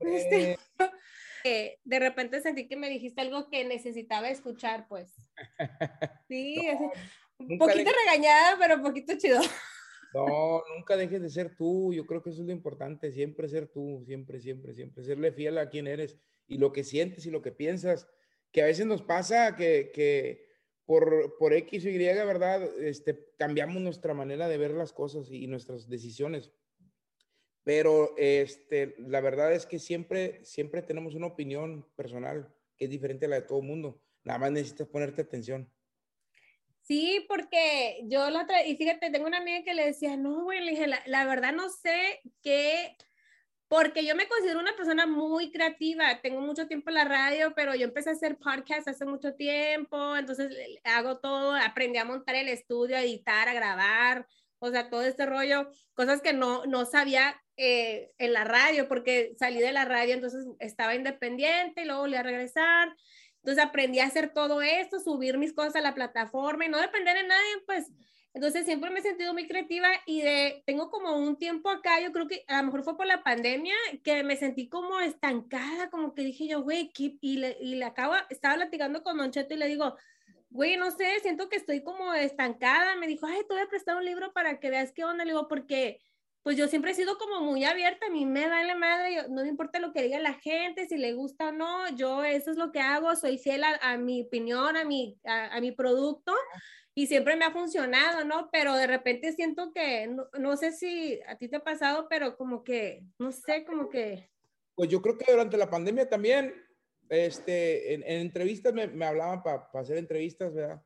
[0.00, 0.58] este,
[1.44, 5.14] eh, de repente sentí que me dijiste algo que necesitaba escuchar, pues.
[6.28, 6.58] Sí,
[7.38, 9.40] un poquito regañada, pero un poquito chido.
[10.14, 11.92] No, nunca dejes de ser tú.
[11.92, 13.12] Yo creo que eso es lo importante.
[13.12, 15.04] Siempre ser tú, siempre, siempre, siempre.
[15.04, 18.08] Serle fiel a quien eres y lo que sientes y lo que piensas.
[18.52, 20.46] Que a veces nos pasa que, que
[20.86, 22.62] por, por X o Y, ¿verdad?
[22.80, 26.50] Este, cambiamos nuestra manera de ver las cosas y nuestras decisiones.
[27.62, 33.26] Pero este, la verdad es que siempre, siempre tenemos una opinión personal que es diferente
[33.26, 34.00] a la de todo el mundo.
[34.24, 35.70] Nada más necesitas ponerte atención.
[36.88, 40.64] Sí, porque yo la otra, y fíjate, tengo una amiga que le decía, no, güey,
[40.64, 42.96] le dije, la, la verdad no sé qué
[43.68, 47.74] porque yo me considero una persona muy creativa, tengo mucho tiempo en la radio, pero
[47.74, 52.48] yo empecé a hacer podcast hace mucho tiempo, entonces hago todo, aprendí a montar el
[52.48, 54.26] estudio, a editar, a grabar,
[54.58, 59.34] o sea, todo este rollo, cosas que no, no sabía eh, en la radio, porque
[59.38, 62.96] salí de la radio, entonces estaba independiente y luego volví a regresar,
[63.42, 67.16] entonces aprendí a hacer todo esto, subir mis cosas a la plataforma y no depender
[67.16, 67.92] de nadie, pues
[68.34, 72.12] entonces siempre me he sentido muy creativa y de, tengo como un tiempo acá, yo
[72.12, 73.74] creo que a lo mejor fue por la pandemia,
[74.04, 78.14] que me sentí como estancada, como que dije yo, güey, y le, y le acabo,
[78.28, 79.96] estaba platicando con Don Cheto y le digo,
[80.50, 82.96] güey, no sé, siento que estoy como estancada.
[82.96, 85.24] Me dijo, ay, te voy a prestar un libro para que veas qué onda.
[85.24, 86.00] Le digo, porque
[86.48, 89.42] pues yo siempre he sido como muy abierta, a mí me da la madre, no
[89.42, 92.56] me importa lo que diga la gente, si le gusta o no, yo eso es
[92.56, 96.32] lo que hago, soy fiel a, mi opinión, a mi, a mi producto
[96.94, 98.48] y siempre me ha funcionado, ¿no?
[98.50, 100.08] Pero de repente siento que,
[100.38, 104.30] no, sé si a ti te ha pasado, pero como que, no sé, como que...
[104.74, 106.54] Pues yo creo que durante la pandemia también,
[107.10, 110.82] este, en, entrevistas me, me hablaban para hacer entrevistas, ¿verdad?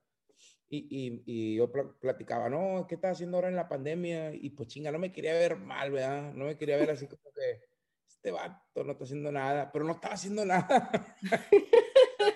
[0.75, 4.33] Y, y, y, yo platicaba, no, ¿qué estás haciendo ahora en la pandemia?
[4.33, 6.33] Y pues chinga, no me quería ver mal, ¿verdad?
[6.33, 7.61] No me quería ver así como que
[8.09, 10.91] este vato no está haciendo nada, pero no estaba haciendo nada.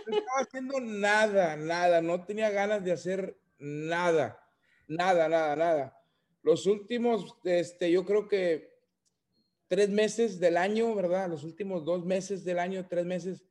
[0.06, 4.38] no estaba haciendo nada, nada, no tenía ganas de hacer nada,
[4.86, 6.02] nada, nada, nada.
[6.42, 8.68] Los últimos, este, yo creo que
[9.66, 11.30] tres meses del año, ¿verdad?
[11.30, 13.42] Los últimos dos meses del año, tres meses,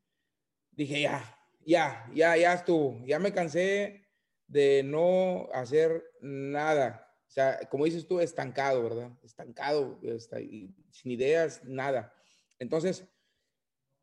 [0.74, 4.05] dije, ya, ya, ya, ya estuvo, ya me cansé
[4.48, 7.08] de no hacer nada.
[7.28, 9.12] O sea, como dices tú, estancado, ¿verdad?
[9.24, 10.38] Estancado, está,
[10.92, 12.14] sin ideas, nada.
[12.60, 13.06] Entonces,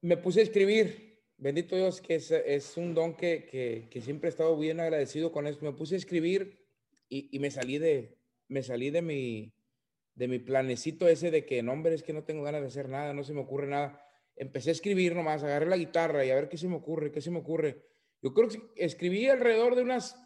[0.00, 4.30] me puse a escribir, bendito Dios, que es, un don que, que, que, siempre he
[4.30, 5.64] estado bien agradecido con esto.
[5.64, 6.66] Me puse a escribir
[7.08, 9.54] y, y, me salí de, me salí de mi,
[10.14, 12.88] de mi planecito ese de que, no, hombre, es que no tengo ganas de hacer
[12.88, 14.04] nada, no se me ocurre nada.
[14.36, 17.20] Empecé a escribir nomás, agarré la guitarra y a ver qué se me ocurre, qué
[17.20, 17.82] se me ocurre.
[18.22, 20.16] Yo creo que escribí alrededor de unas,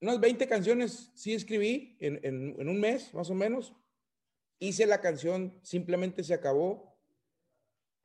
[0.00, 3.74] unas 20 canciones, sí escribí en, en, en un mes, más o menos.
[4.58, 6.94] Hice la canción, simplemente se acabó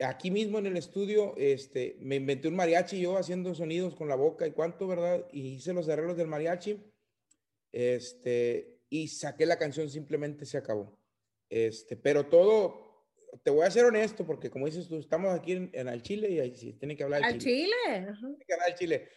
[0.00, 4.14] aquí mismo en el estudio, este, me inventé un mariachi yo haciendo sonidos con la
[4.14, 5.26] boca y cuánto, ¿verdad?
[5.32, 6.80] Y hice los arreglos del mariachi.
[7.72, 10.98] Este, y saqué la canción, simplemente se acabó.
[11.48, 13.06] Este, pero todo,
[13.42, 16.40] te voy a ser honesto, porque como dices tú, estamos aquí en, el Chile y
[16.40, 17.74] ahí sí, tiene que hablar al Chile.
[17.84, 19.08] Tiene que hablar Chile.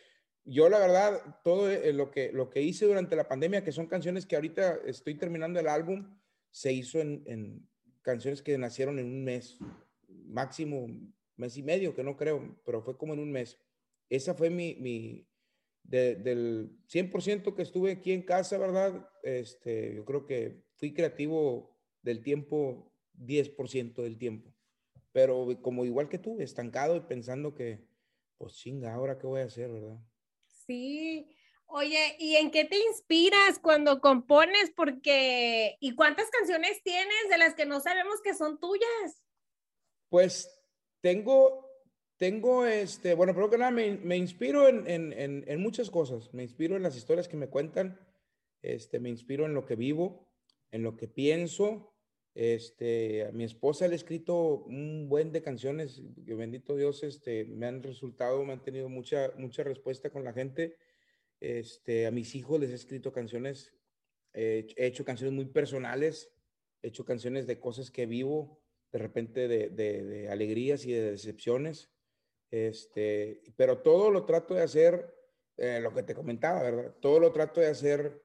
[0.45, 3.87] Yo, la verdad, todo eh, lo que, lo que hice durante la pandemia, que son
[3.87, 6.17] canciones que ahorita estoy terminando el álbum,
[6.51, 7.67] se hizo en, en
[8.01, 9.57] canciones que nacieron en un mes
[10.25, 10.87] máximo
[11.35, 13.59] mes y medio, que no creo, pero fue como en un mes.
[14.09, 15.27] Esa fue mi, mi
[15.83, 19.09] del 100% que estuve aquí en casa, ¿verdad?
[19.23, 24.53] Este, yo creo que fui creativo del tiempo, 10% del tiempo.
[25.11, 27.85] Pero como igual que tú, estancado y pensando que,
[28.37, 29.99] pues chinga, ahora qué voy a hacer, ¿verdad?
[30.65, 31.27] Sí.
[31.65, 34.71] Oye, ¿y en qué te inspiras cuando compones?
[34.75, 39.23] Porque, ¿y cuántas canciones tienes de las que no sabemos que son tuyas?
[40.09, 40.49] Pues
[41.01, 41.67] tengo,
[42.17, 46.31] tengo, este, bueno, pero que nada, me, me inspiro en, en, en, muchas cosas.
[46.33, 47.99] Me inspiro en las historias que me cuentan,
[48.61, 50.29] este, me inspiro en lo que vivo,
[50.69, 51.92] en lo que pienso.
[52.35, 57.45] Este, a mi esposa le he escrito un buen de canciones, que bendito Dios, este,
[57.45, 60.77] me han resultado, me han tenido mucha, mucha respuesta con la gente.
[61.39, 63.73] Este, a mis hijos les he escrito canciones,
[64.33, 66.33] he hecho canciones muy personales,
[66.81, 71.91] he hecho canciones de cosas que vivo, de repente de, de, alegrías y de decepciones.
[72.51, 75.13] Este, pero todo lo trato de hacer,
[75.57, 76.95] eh, lo que te comentaba, ¿verdad?
[77.01, 78.21] Todo lo trato de hacer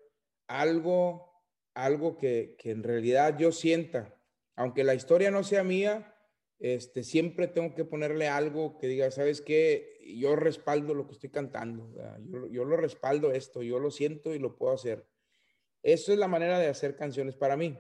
[0.46, 1.27] algo,
[1.84, 4.14] algo que, que, en realidad yo sienta.
[4.56, 6.14] Aunque la historia no sea mía,
[6.58, 9.96] este, siempre tengo que ponerle algo que diga, ¿sabes qué?
[10.16, 11.94] Yo respaldo lo que estoy cantando.
[12.50, 15.06] Yo, lo respaldo esto, yo lo siento y lo puedo hacer.
[15.82, 17.78] Eso es la manera de hacer canciones para mí.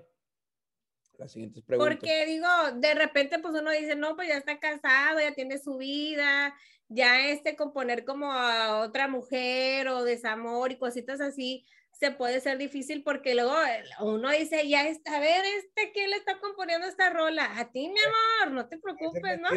[1.18, 1.96] Las siguientes preguntas.
[1.96, 5.76] Porque digo, de repente pues uno dice, no, pues ya está casado, ya tiene su
[5.76, 6.54] vida,
[6.88, 11.66] ya este componer como a otra mujer o desamor y cositas así,
[11.98, 13.54] se puede ser difícil porque luego
[14.00, 17.58] uno dice, ya está, a ver, este, ¿quién le está componiendo esta rola?
[17.58, 19.48] A ti, mi amor, no te preocupes, ¿no?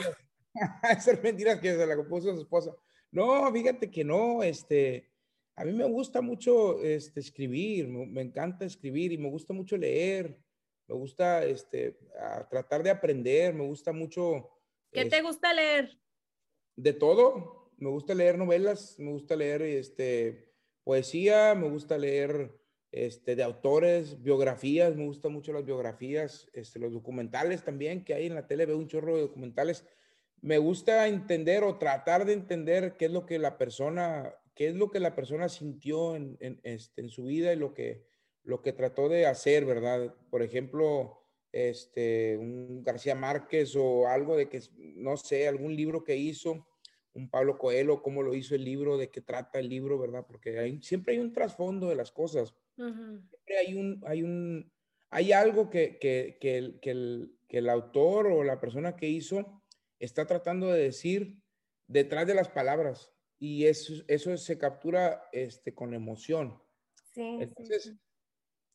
[1.01, 2.75] Ser mentiras que se la compuso su esposa.
[3.11, 5.11] No, fíjate que no, este,
[5.55, 10.35] a mí me gusta mucho este, escribir, me, encanta escribir y me gusta mucho leer,
[10.87, 11.99] me gusta este,
[12.49, 14.49] tratar de aprender, me gusta mucho.
[14.91, 15.99] ¿Qué te gusta leer?
[16.75, 20.50] De todo, me gusta leer novelas, me gusta leer este,
[20.83, 22.51] poesía, me gusta leer
[22.91, 28.25] este, de autores, biografías, me gustan mucho las biografías, este, los documentales también que hay
[28.25, 29.85] en la tele, veo un chorro de documentales.
[30.41, 34.75] Me gusta entender o tratar de entender qué es lo que la persona, qué es
[34.75, 38.03] lo que la persona sintió en, este, su vida y lo que,
[38.43, 40.13] lo que trató de hacer, ¿verdad?
[40.29, 46.15] Por ejemplo, este, un García Márquez o algo de que, no sé, algún libro que
[46.17, 46.65] hizo
[47.13, 50.25] un Pablo Coelho, cómo lo hizo el libro, de qué trata el libro, ¿verdad?
[50.25, 52.55] Porque hay, siempre hay un trasfondo de las cosas.
[52.75, 54.71] Siempre hay un, hay un,
[55.09, 59.09] hay algo que, que, que, el, que, el, que el autor o la persona que
[59.09, 59.61] hizo
[59.99, 61.37] está tratando de decir
[61.87, 63.11] detrás de las palabras.
[63.37, 66.61] Y eso, eso se captura este, con emoción.
[67.13, 67.93] Sí, Entonces,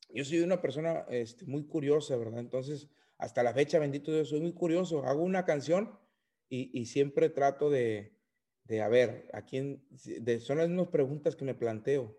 [0.09, 2.39] yo soy una persona este, muy curiosa, ¿verdad?
[2.39, 5.03] Entonces, hasta la fecha, bendito Dios, soy muy curioso.
[5.03, 5.97] Hago una canción
[6.49, 8.16] y, y siempre trato de,
[8.67, 12.17] de, a ver, a quién, de, son las mismas preguntas que me planteo.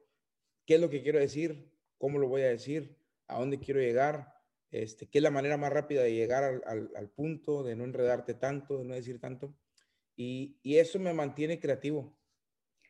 [0.64, 1.70] ¿Qué es lo que quiero decir?
[1.98, 2.96] ¿Cómo lo voy a decir?
[3.26, 4.34] ¿A dónde quiero llegar?
[4.70, 7.84] Este, ¿Qué es la manera más rápida de llegar al, al, al punto, de no
[7.84, 9.54] enredarte tanto, de no decir tanto?
[10.16, 12.18] Y, y eso me mantiene creativo.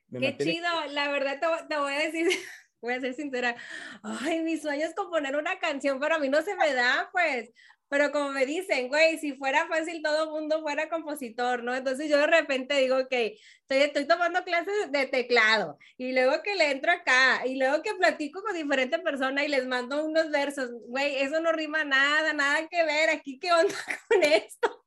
[0.09, 0.53] Me Qué mantiene...
[0.53, 2.27] chido, la verdad te, te voy a decir,
[2.81, 3.57] voy a ser sincera,
[4.03, 7.51] ay, mi sueño es componer una canción, pero a mí no se me da, pues,
[7.89, 11.75] pero como me dicen, güey, si fuera fácil todo el mundo fuera compositor, ¿no?
[11.75, 16.55] Entonces yo de repente digo, ok, estoy, estoy tomando clases de teclado y luego que
[16.55, 20.71] le entro acá y luego que platico con diferentes personas y les mando unos versos,
[20.87, 23.75] güey, eso no rima nada, nada que ver, aquí qué onda
[24.09, 24.85] con esto.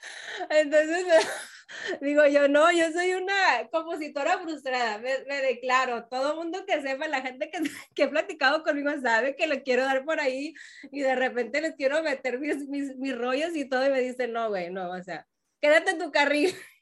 [0.50, 1.04] Entonces
[2.00, 7.08] digo yo, no, yo soy una compositora frustrada, me, me declaro, todo mundo que sepa,
[7.08, 7.58] la gente que,
[7.94, 10.54] que he platicado conmigo sabe que lo quiero dar por ahí
[10.90, 14.32] y de repente les quiero meter mis, mis, mis rollos y todo y me dicen,
[14.32, 15.26] no, güey, no, o sea,
[15.60, 16.54] quédate en tu carril.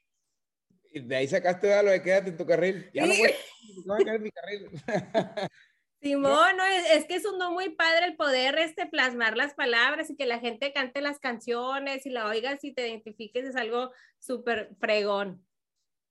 [0.89, 2.89] Y de ahí sacaste lo de quédate en tu carril.
[2.93, 3.09] Ya ¿Sí?
[3.09, 3.33] no voy,
[3.85, 4.69] no voy a quedar en mi carril.
[6.01, 9.55] Simón, no, es, es, que es un don muy padre el poder este, plasmar las
[9.55, 13.55] palabras y que la gente cante las canciones y la oigas y te identifiques, es
[13.55, 15.43] algo súper fregón.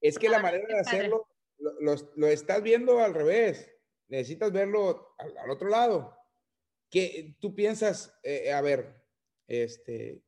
[0.00, 3.72] Es que ah, la manera de hacerlo, lo, lo, lo, estás viendo al revés,
[4.08, 6.16] necesitas verlo al, al otro lado.
[6.90, 9.02] Que tú piensas, eh, a ver,
[9.46, 10.22] este,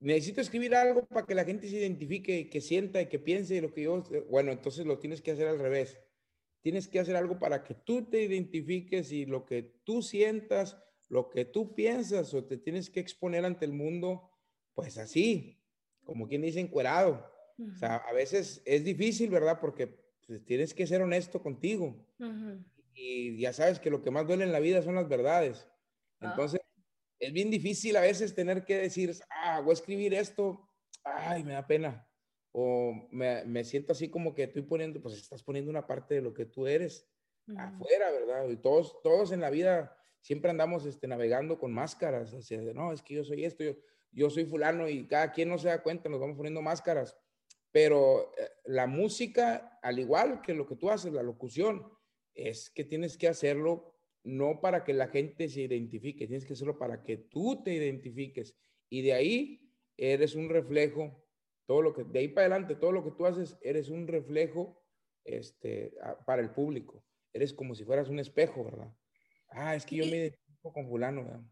[0.00, 3.72] necesito escribir algo para que la gente se identifique, que sienta y que piense lo
[3.72, 5.98] que yo, bueno, entonces lo tienes que hacer al revés
[6.66, 10.76] tienes que hacer algo para que tú te identifiques y lo que tú sientas,
[11.08, 14.32] lo que tú piensas o te tienes que exponer ante el mundo,
[14.74, 15.62] pues así,
[16.02, 17.24] como quien dice, encuerado.
[17.56, 17.72] Uh -huh.
[17.72, 19.60] O sea, a veces es difícil, ¿verdad?
[19.60, 22.04] Porque pues, tienes que ser honesto contigo.
[22.18, 22.64] Uh -huh.
[22.94, 25.68] Y ya sabes que lo que más duele en la vida son las verdades.
[26.20, 27.16] Entonces, uh -huh.
[27.20, 30.68] es bien difícil a veces tener que decir, ah, voy a escribir esto,
[31.04, 32.04] ay, me da pena
[32.58, 36.22] o me, me, siento así como que estoy poniendo, pues estás poniendo una parte de
[36.22, 37.06] lo que tú eres
[37.48, 37.60] uh -huh.
[37.60, 38.48] afuera, ¿verdad?
[38.48, 42.94] Y todos, todos en la vida siempre andamos este, navegando con máscaras, o sea, no,
[42.94, 43.76] es que yo soy esto, yo,
[44.10, 47.14] yo soy fulano y cada quien no se da cuenta, nos vamos poniendo máscaras,
[47.72, 51.86] pero eh, la música, al igual que lo que tú haces, la locución,
[52.34, 56.78] es que tienes que hacerlo no para que la gente se identifique, tienes que hacerlo
[56.78, 58.56] para que tú te identifiques
[58.88, 61.25] y de ahí eres un reflejo
[61.66, 64.82] todo lo que, de ahí para adelante, todo lo que tú haces, eres un reflejo
[65.24, 65.92] este,
[66.24, 67.04] para el público.
[67.32, 68.92] Eres como si fueras un espejo, ¿verdad?
[69.50, 71.42] Ah, es que yo me identifico con fulano, ¿verdad?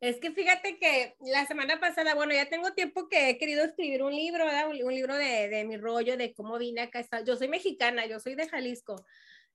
[0.00, 4.02] Es que fíjate que la semana pasada, bueno, ya tengo tiempo que he querido escribir
[4.02, 4.68] un libro, ¿verdad?
[4.68, 7.04] Un, un libro de, de, mi rollo, de cómo vine acá.
[7.24, 8.96] Yo soy mexicana, yo soy de Jalisco.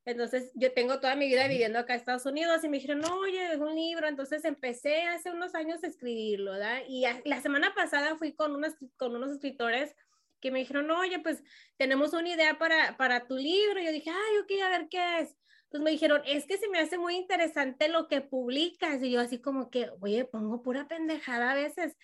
[0.08, 3.14] Entonces, yo tengo toda mi vida viviendo acá en Estados Unidos y me dijeron, no,
[3.20, 4.08] oye, es un libro.
[4.08, 6.80] Entonces, empecé hace unos años a escribirlo, ¿verdad?
[6.88, 9.94] Y a, la semana pasada fui con, unos, con unos escritores
[10.40, 11.44] que me dijeron, oye, pues
[11.76, 13.82] tenemos una idea para, para tu libro.
[13.82, 15.36] Y yo dije, ay, ok, a ver qué es.
[15.66, 19.04] Entonces me dijeron, es que se me hace muy interesante lo que publicas.
[19.04, 21.98] Y yo así como que, oye, pongo pura pendejada a veces.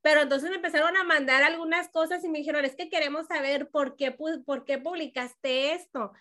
[0.00, 3.68] Pero entonces me empezaron a mandar algunas cosas y me dijeron, es que queremos saber
[3.68, 6.12] por qué, por qué publicaste esto.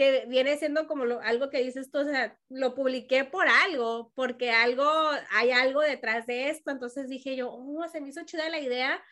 [0.00, 4.50] Que viene siendo como algo que dices tú, o sea, lo publiqué por algo, porque
[4.50, 4.90] algo,
[5.30, 9.04] hay algo detrás de esto, entonces dije yo, oh, se me hizo chida la idea,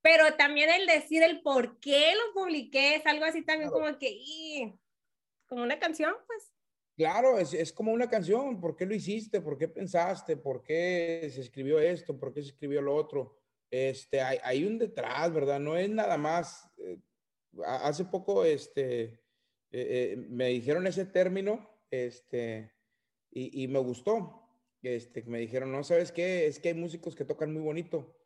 [0.00, 4.76] pero también el decir el por qué lo publiqué es algo así también como que,
[5.48, 6.52] como una canción, pues.
[6.96, 8.60] Claro, es, es, como una canción.
[8.60, 9.40] ¿Por qué lo hiciste?
[9.40, 10.36] ¿Por qué pensaste?
[10.36, 12.16] ¿Por qué se escribió esto?
[12.16, 13.36] ¿Por qué se escribió lo otro?
[13.70, 15.58] Este, hay, hay un detrás, ¿verdad?
[15.58, 16.70] No es nada más.
[16.78, 17.00] Eh,
[17.64, 19.20] hace poco, este,
[19.70, 22.72] eh, eh, me dijeron ese término, este,
[23.30, 24.44] y, y, me gustó.
[24.82, 26.46] Este, me dijeron, no, ¿sabes qué?
[26.46, 28.16] Es que hay músicos que tocan muy bonito.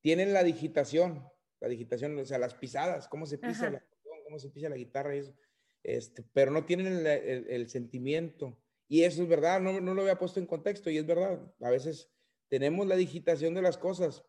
[0.00, 1.26] Tienen la digitación,
[1.60, 3.84] la digitación, o sea, las pisadas, cómo se pisa la,
[4.24, 5.34] cómo se pisa la guitarra y eso
[5.82, 8.58] este, pero no tienen el, sentimiento.
[8.88, 11.40] Y eso es verdad, no, no, lo había puesto en contexto y es verdad.
[11.60, 12.10] A veces
[12.48, 14.24] tenemos la digitación de las cosas,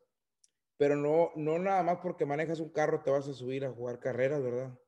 [0.77, 3.99] pero no, no nada más porque manejas un carro te vas a subir a jugar
[3.99, 4.79] carreras, ¿verdad?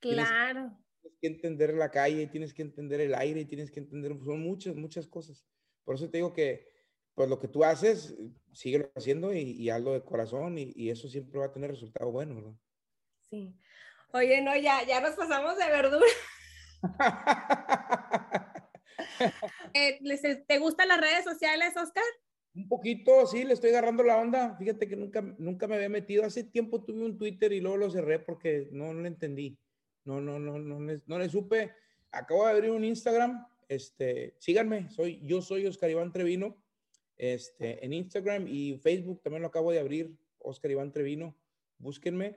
[0.00, 0.78] Claro.
[1.20, 5.06] Que entender la calle, tienes que entender el aire, tienes que entender, son muchas, muchas
[5.06, 5.44] cosas.
[5.84, 6.68] Por eso te digo que,
[7.14, 8.16] pues lo que tú haces,
[8.52, 12.12] síguelo haciendo y, y hazlo de corazón y, y, eso siempre va a tener resultado
[12.12, 12.54] bueno, ¿verdad?
[13.30, 13.54] Sí.
[14.12, 16.06] Oye, no, ya, ya nos pasamos de verdura.
[19.74, 19.98] Eh,
[20.46, 22.04] ¿Te gustan las redes sociales, Oscar?
[22.54, 24.56] Un poquito, sí, le estoy agarrando la onda.
[24.56, 26.24] Fíjate que nunca, nunca me había metido.
[26.24, 29.58] Hace tiempo tuve un Twitter y luego lo cerré porque no, no lo entendí.
[30.08, 31.70] No, no, no, no, no, no le supe.
[32.12, 33.46] Acabo de abrir un Instagram.
[33.68, 36.56] Este, síganme, soy, yo soy Oscar Iván Trevino.
[37.18, 41.36] Este, en Instagram y Facebook también lo acabo de abrir, Oscar Iván Trevino.
[41.76, 42.36] Búsquenme.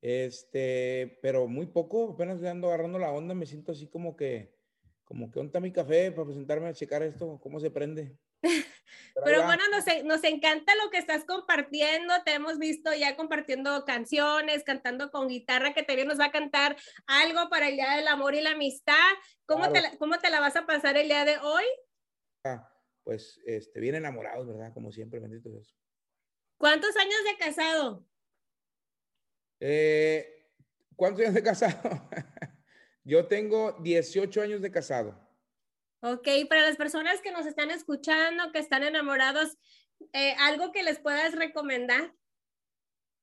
[0.00, 4.56] Este, pero muy poco, apenas le ando agarrando la onda, me siento así como que,
[5.04, 8.18] como que onta mi café para presentarme a checar esto, cómo se prende.
[9.24, 12.14] Pero, bueno, nos, nos, encanta lo que estás compartiendo.
[12.24, 16.76] Te hemos visto ya compartiendo canciones, cantando con guitarra, que también nos va a cantar
[17.06, 18.94] algo para el Día del Amor y la Amistad.
[19.46, 21.64] ¿Cómo, te, la, ¿cómo te la vas a pasar el día de hoy?
[22.44, 22.70] Ah,
[23.04, 24.72] pues este, bien enamorados, ¿verdad?
[24.72, 25.76] Como siempre, bendito Dios.
[26.56, 28.06] ¿Cuántos años de casado?
[29.60, 30.48] Eh,
[30.96, 32.08] ¿Cuántos años de casado?
[33.04, 35.31] Yo tengo 18 años de casado.
[36.04, 39.56] Ok, para las personas que nos están escuchando, que están enamorados,
[40.12, 42.12] eh, ¿algo que les puedas recomendar?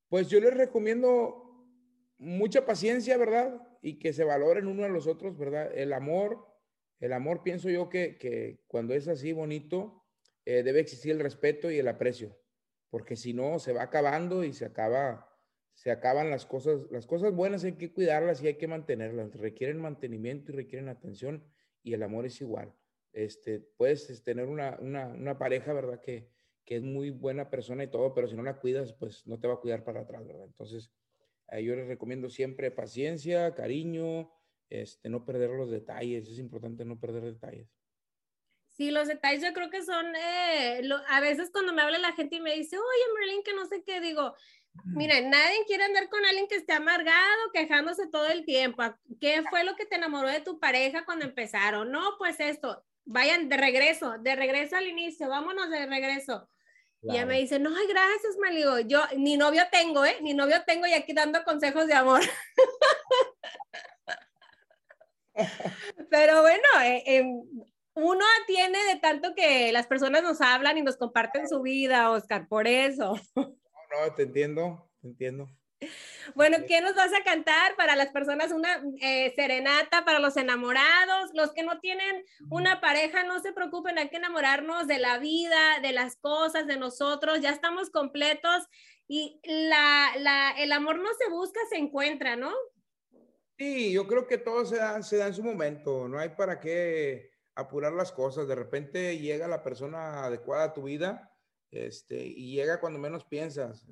[0.08, 1.68] Pues yo les recomiendo
[2.18, 3.62] mucha paciencia, ¿verdad?
[3.82, 5.70] Y que se valoren uno a los otros, ¿verdad?
[5.76, 6.48] El amor,
[7.02, 10.06] el amor pienso yo que, que cuando es así bonito,
[10.46, 12.40] eh, debe existir el respeto y el aprecio,
[12.90, 15.26] porque si no, se va acabando y se acaba
[15.74, 19.80] se acaban las cosas, las cosas buenas hay que cuidarlas y hay que mantenerlas, requieren
[19.80, 21.42] mantenimiento y requieren atención
[21.84, 22.74] y el amor es igual.
[23.12, 26.00] Este, puedes este, tener una, una, pareja, ¿verdad?
[26.02, 26.30] Que,
[26.66, 29.48] que, es muy buena persona y todo, pero si no la cuidas, pues no te
[29.48, 30.46] va a cuidar para atrás, ¿verdad?
[30.46, 30.92] Entonces,
[31.52, 34.32] yo les recomiendo siempre paciencia, cariño,
[34.70, 37.68] este, no perder los detalles, es importante no perder detalles.
[38.68, 42.38] Sí, los detalles yo creo que son, eh, a veces cuando me habla la gente
[42.38, 44.36] y me dice, oye, Merlin, que no sé qué, digo,
[44.86, 48.84] Mira, nadie quiere andar con alguien que esté amargado, quejándose todo el tiempo.
[49.20, 51.92] ¿Qué fue lo que te enamoró de tu pareja cuando empezaron?
[51.92, 56.50] No, pues esto, vayan de regreso, de regreso al inicio, vámonos de regreso.
[57.02, 58.80] Y ella me dice, no, ay, gracias, Maligo.
[58.80, 60.18] Yo ni novio tengo, ¿eh?
[60.22, 62.22] Ni novio tengo y aquí dando consejos de amor.
[66.10, 67.42] Pero bueno, eh, em,
[67.94, 72.48] uno tiene de tanto que las personas nos hablan y nos comparten su vida, Oscar,
[72.48, 73.16] por eso.
[73.90, 75.50] No, te entiendo, te entiendo.
[76.36, 78.52] Bueno, ¿qué nos vas a cantar para las personas?
[78.52, 83.98] Una eh, serenata para los enamorados, los que no tienen una pareja, no se preocupen,
[83.98, 88.68] hay que enamorarnos de la vida, de las cosas, de nosotros, ya estamos completos
[89.08, 92.54] y la, la, el amor no se busca, se encuentra, ¿no?
[93.58, 96.60] Sí, yo creo que todo se da, se da en su momento, no hay para
[96.60, 101.29] qué apurar las cosas, de repente llega la persona adecuada a tu vida
[101.72, 103.86] este, y llega cuando menos piensas,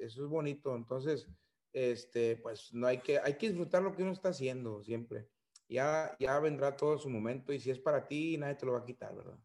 [0.00, 1.28] eso es bonito, entonces,
[1.72, 5.28] este, pues no hay que, hay que disfrutar lo que uno está haciendo siempre,
[5.68, 8.80] ya, ya vendrá todo su momento y si es para ti, nadie te lo va
[8.80, 9.38] a quitar, ¿verdad?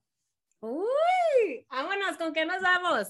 [0.61, 3.09] Uy, vámonos, ¿con qué nos vamos?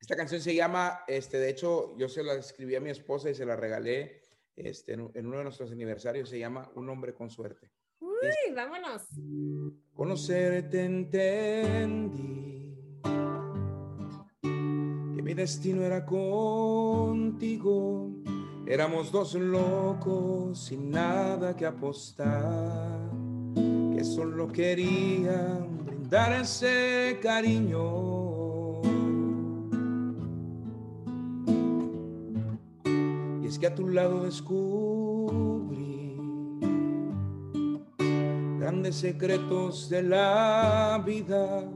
[0.00, 3.34] Esta canción se llama, este, de hecho, yo se la escribí a mi esposa y
[3.34, 4.22] se la regalé
[4.56, 7.70] este, en, en uno de nuestros aniversarios, se llama Un hombre con suerte.
[8.00, 9.02] Uy, vámonos.
[9.94, 12.53] Conocerte entendí
[15.34, 17.44] destino era contigo.
[18.66, 23.10] Éramos dos locos sin nada que apostar,
[23.94, 28.80] que solo querían brindar ese cariño.
[33.42, 36.16] Y es que a tu lado descubrí
[38.58, 41.68] grandes secretos de la vida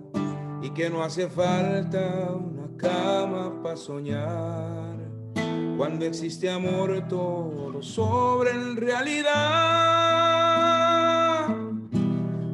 [0.63, 2.39] y que no hace falta
[2.79, 4.97] cama para soñar.
[5.77, 9.29] Cuando existe amor todo sobre en realidad.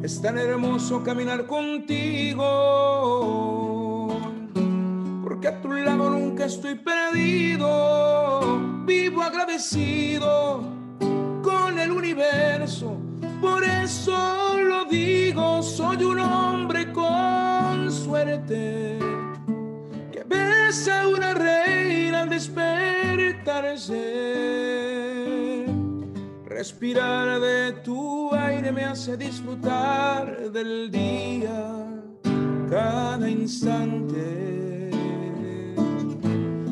[0.03, 2.45] Es tan hermoso caminar contigo,
[5.22, 10.61] porque a tu lado nunca estoy perdido, vivo agradecido
[11.43, 12.99] con el universo.
[13.41, 18.84] Por eso lo digo, soy un hombre con suerte
[20.83, 23.95] una reina al despertarse.
[26.47, 31.77] Respirar de tu aire me hace disfrutar del día
[32.68, 34.91] cada instante.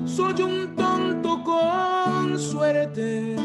[0.04, 3.36] Soy un tonto con suerte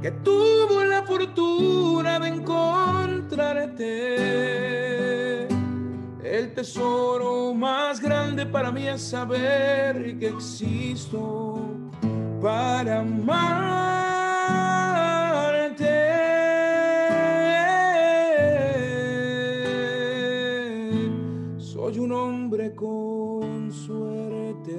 [0.00, 4.57] que tuvo la fortuna de encontrarte.
[6.58, 11.60] Tesoro más grande para mí es saber que existo
[12.42, 14.18] para amarte.
[21.60, 24.76] Soy un hombre con suerte.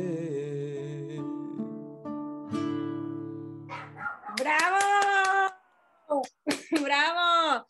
[4.37, 6.23] ¡Bravo!
[6.83, 7.68] ¡Bravo!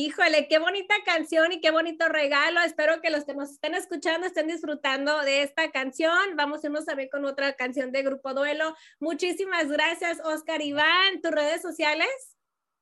[0.00, 2.60] Híjole, qué bonita canción y qué bonito regalo.
[2.60, 6.36] Espero que los que nos estén escuchando estén disfrutando de esta canción.
[6.36, 8.76] Vamos a irnos también con otra canción de Grupo Duelo.
[9.00, 11.20] Muchísimas gracias, Oscar Iván.
[11.20, 12.06] ¿Tus redes sociales?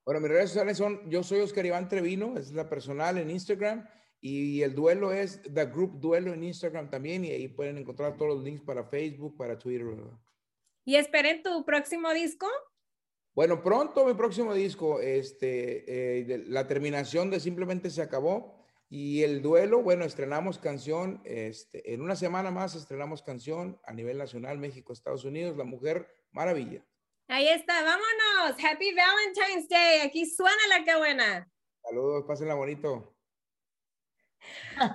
[0.05, 3.89] Bueno, mis redes sociales son, yo soy Oscar Iván Trevino, es la personal en Instagram,
[4.21, 8.35] y el duelo es The Group Duelo en Instagram también, y ahí pueden encontrar todos
[8.35, 9.87] los links para Facebook, para Twitter.
[10.85, 12.47] Y esperen tu próximo disco.
[13.37, 19.21] Bueno, pronto mi próximo disco, este, eh, de- la terminación de Simplemente se acabó, y
[19.21, 24.57] el duelo, bueno, estrenamos canción, este, en una semana más estrenamos canción a nivel nacional,
[24.57, 26.83] México, Estados Unidos, La Mujer Maravilla.
[27.27, 28.57] Ahí está, vámonos.
[28.63, 29.99] Happy Valentine's Day.
[29.99, 31.47] Aquí suena la que buena.
[31.83, 33.13] Saludos, pásenla bonito.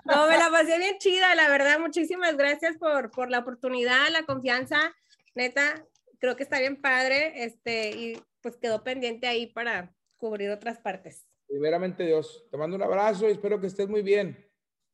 [0.05, 1.79] No, me la pasé bien chida, la verdad.
[1.79, 4.93] Muchísimas gracias por, por la oportunidad, la confianza.
[5.37, 5.87] Neta,
[6.19, 7.45] creo que está bien padre.
[7.45, 11.27] Este, y pues quedó pendiente ahí para cubrir otras partes.
[11.47, 14.37] Primeramente Dios, te mando un abrazo y espero que estés muy bien.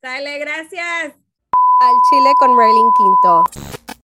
[0.00, 1.14] Sale, gracias.
[1.80, 3.77] Al Chile con Merlin Quinto.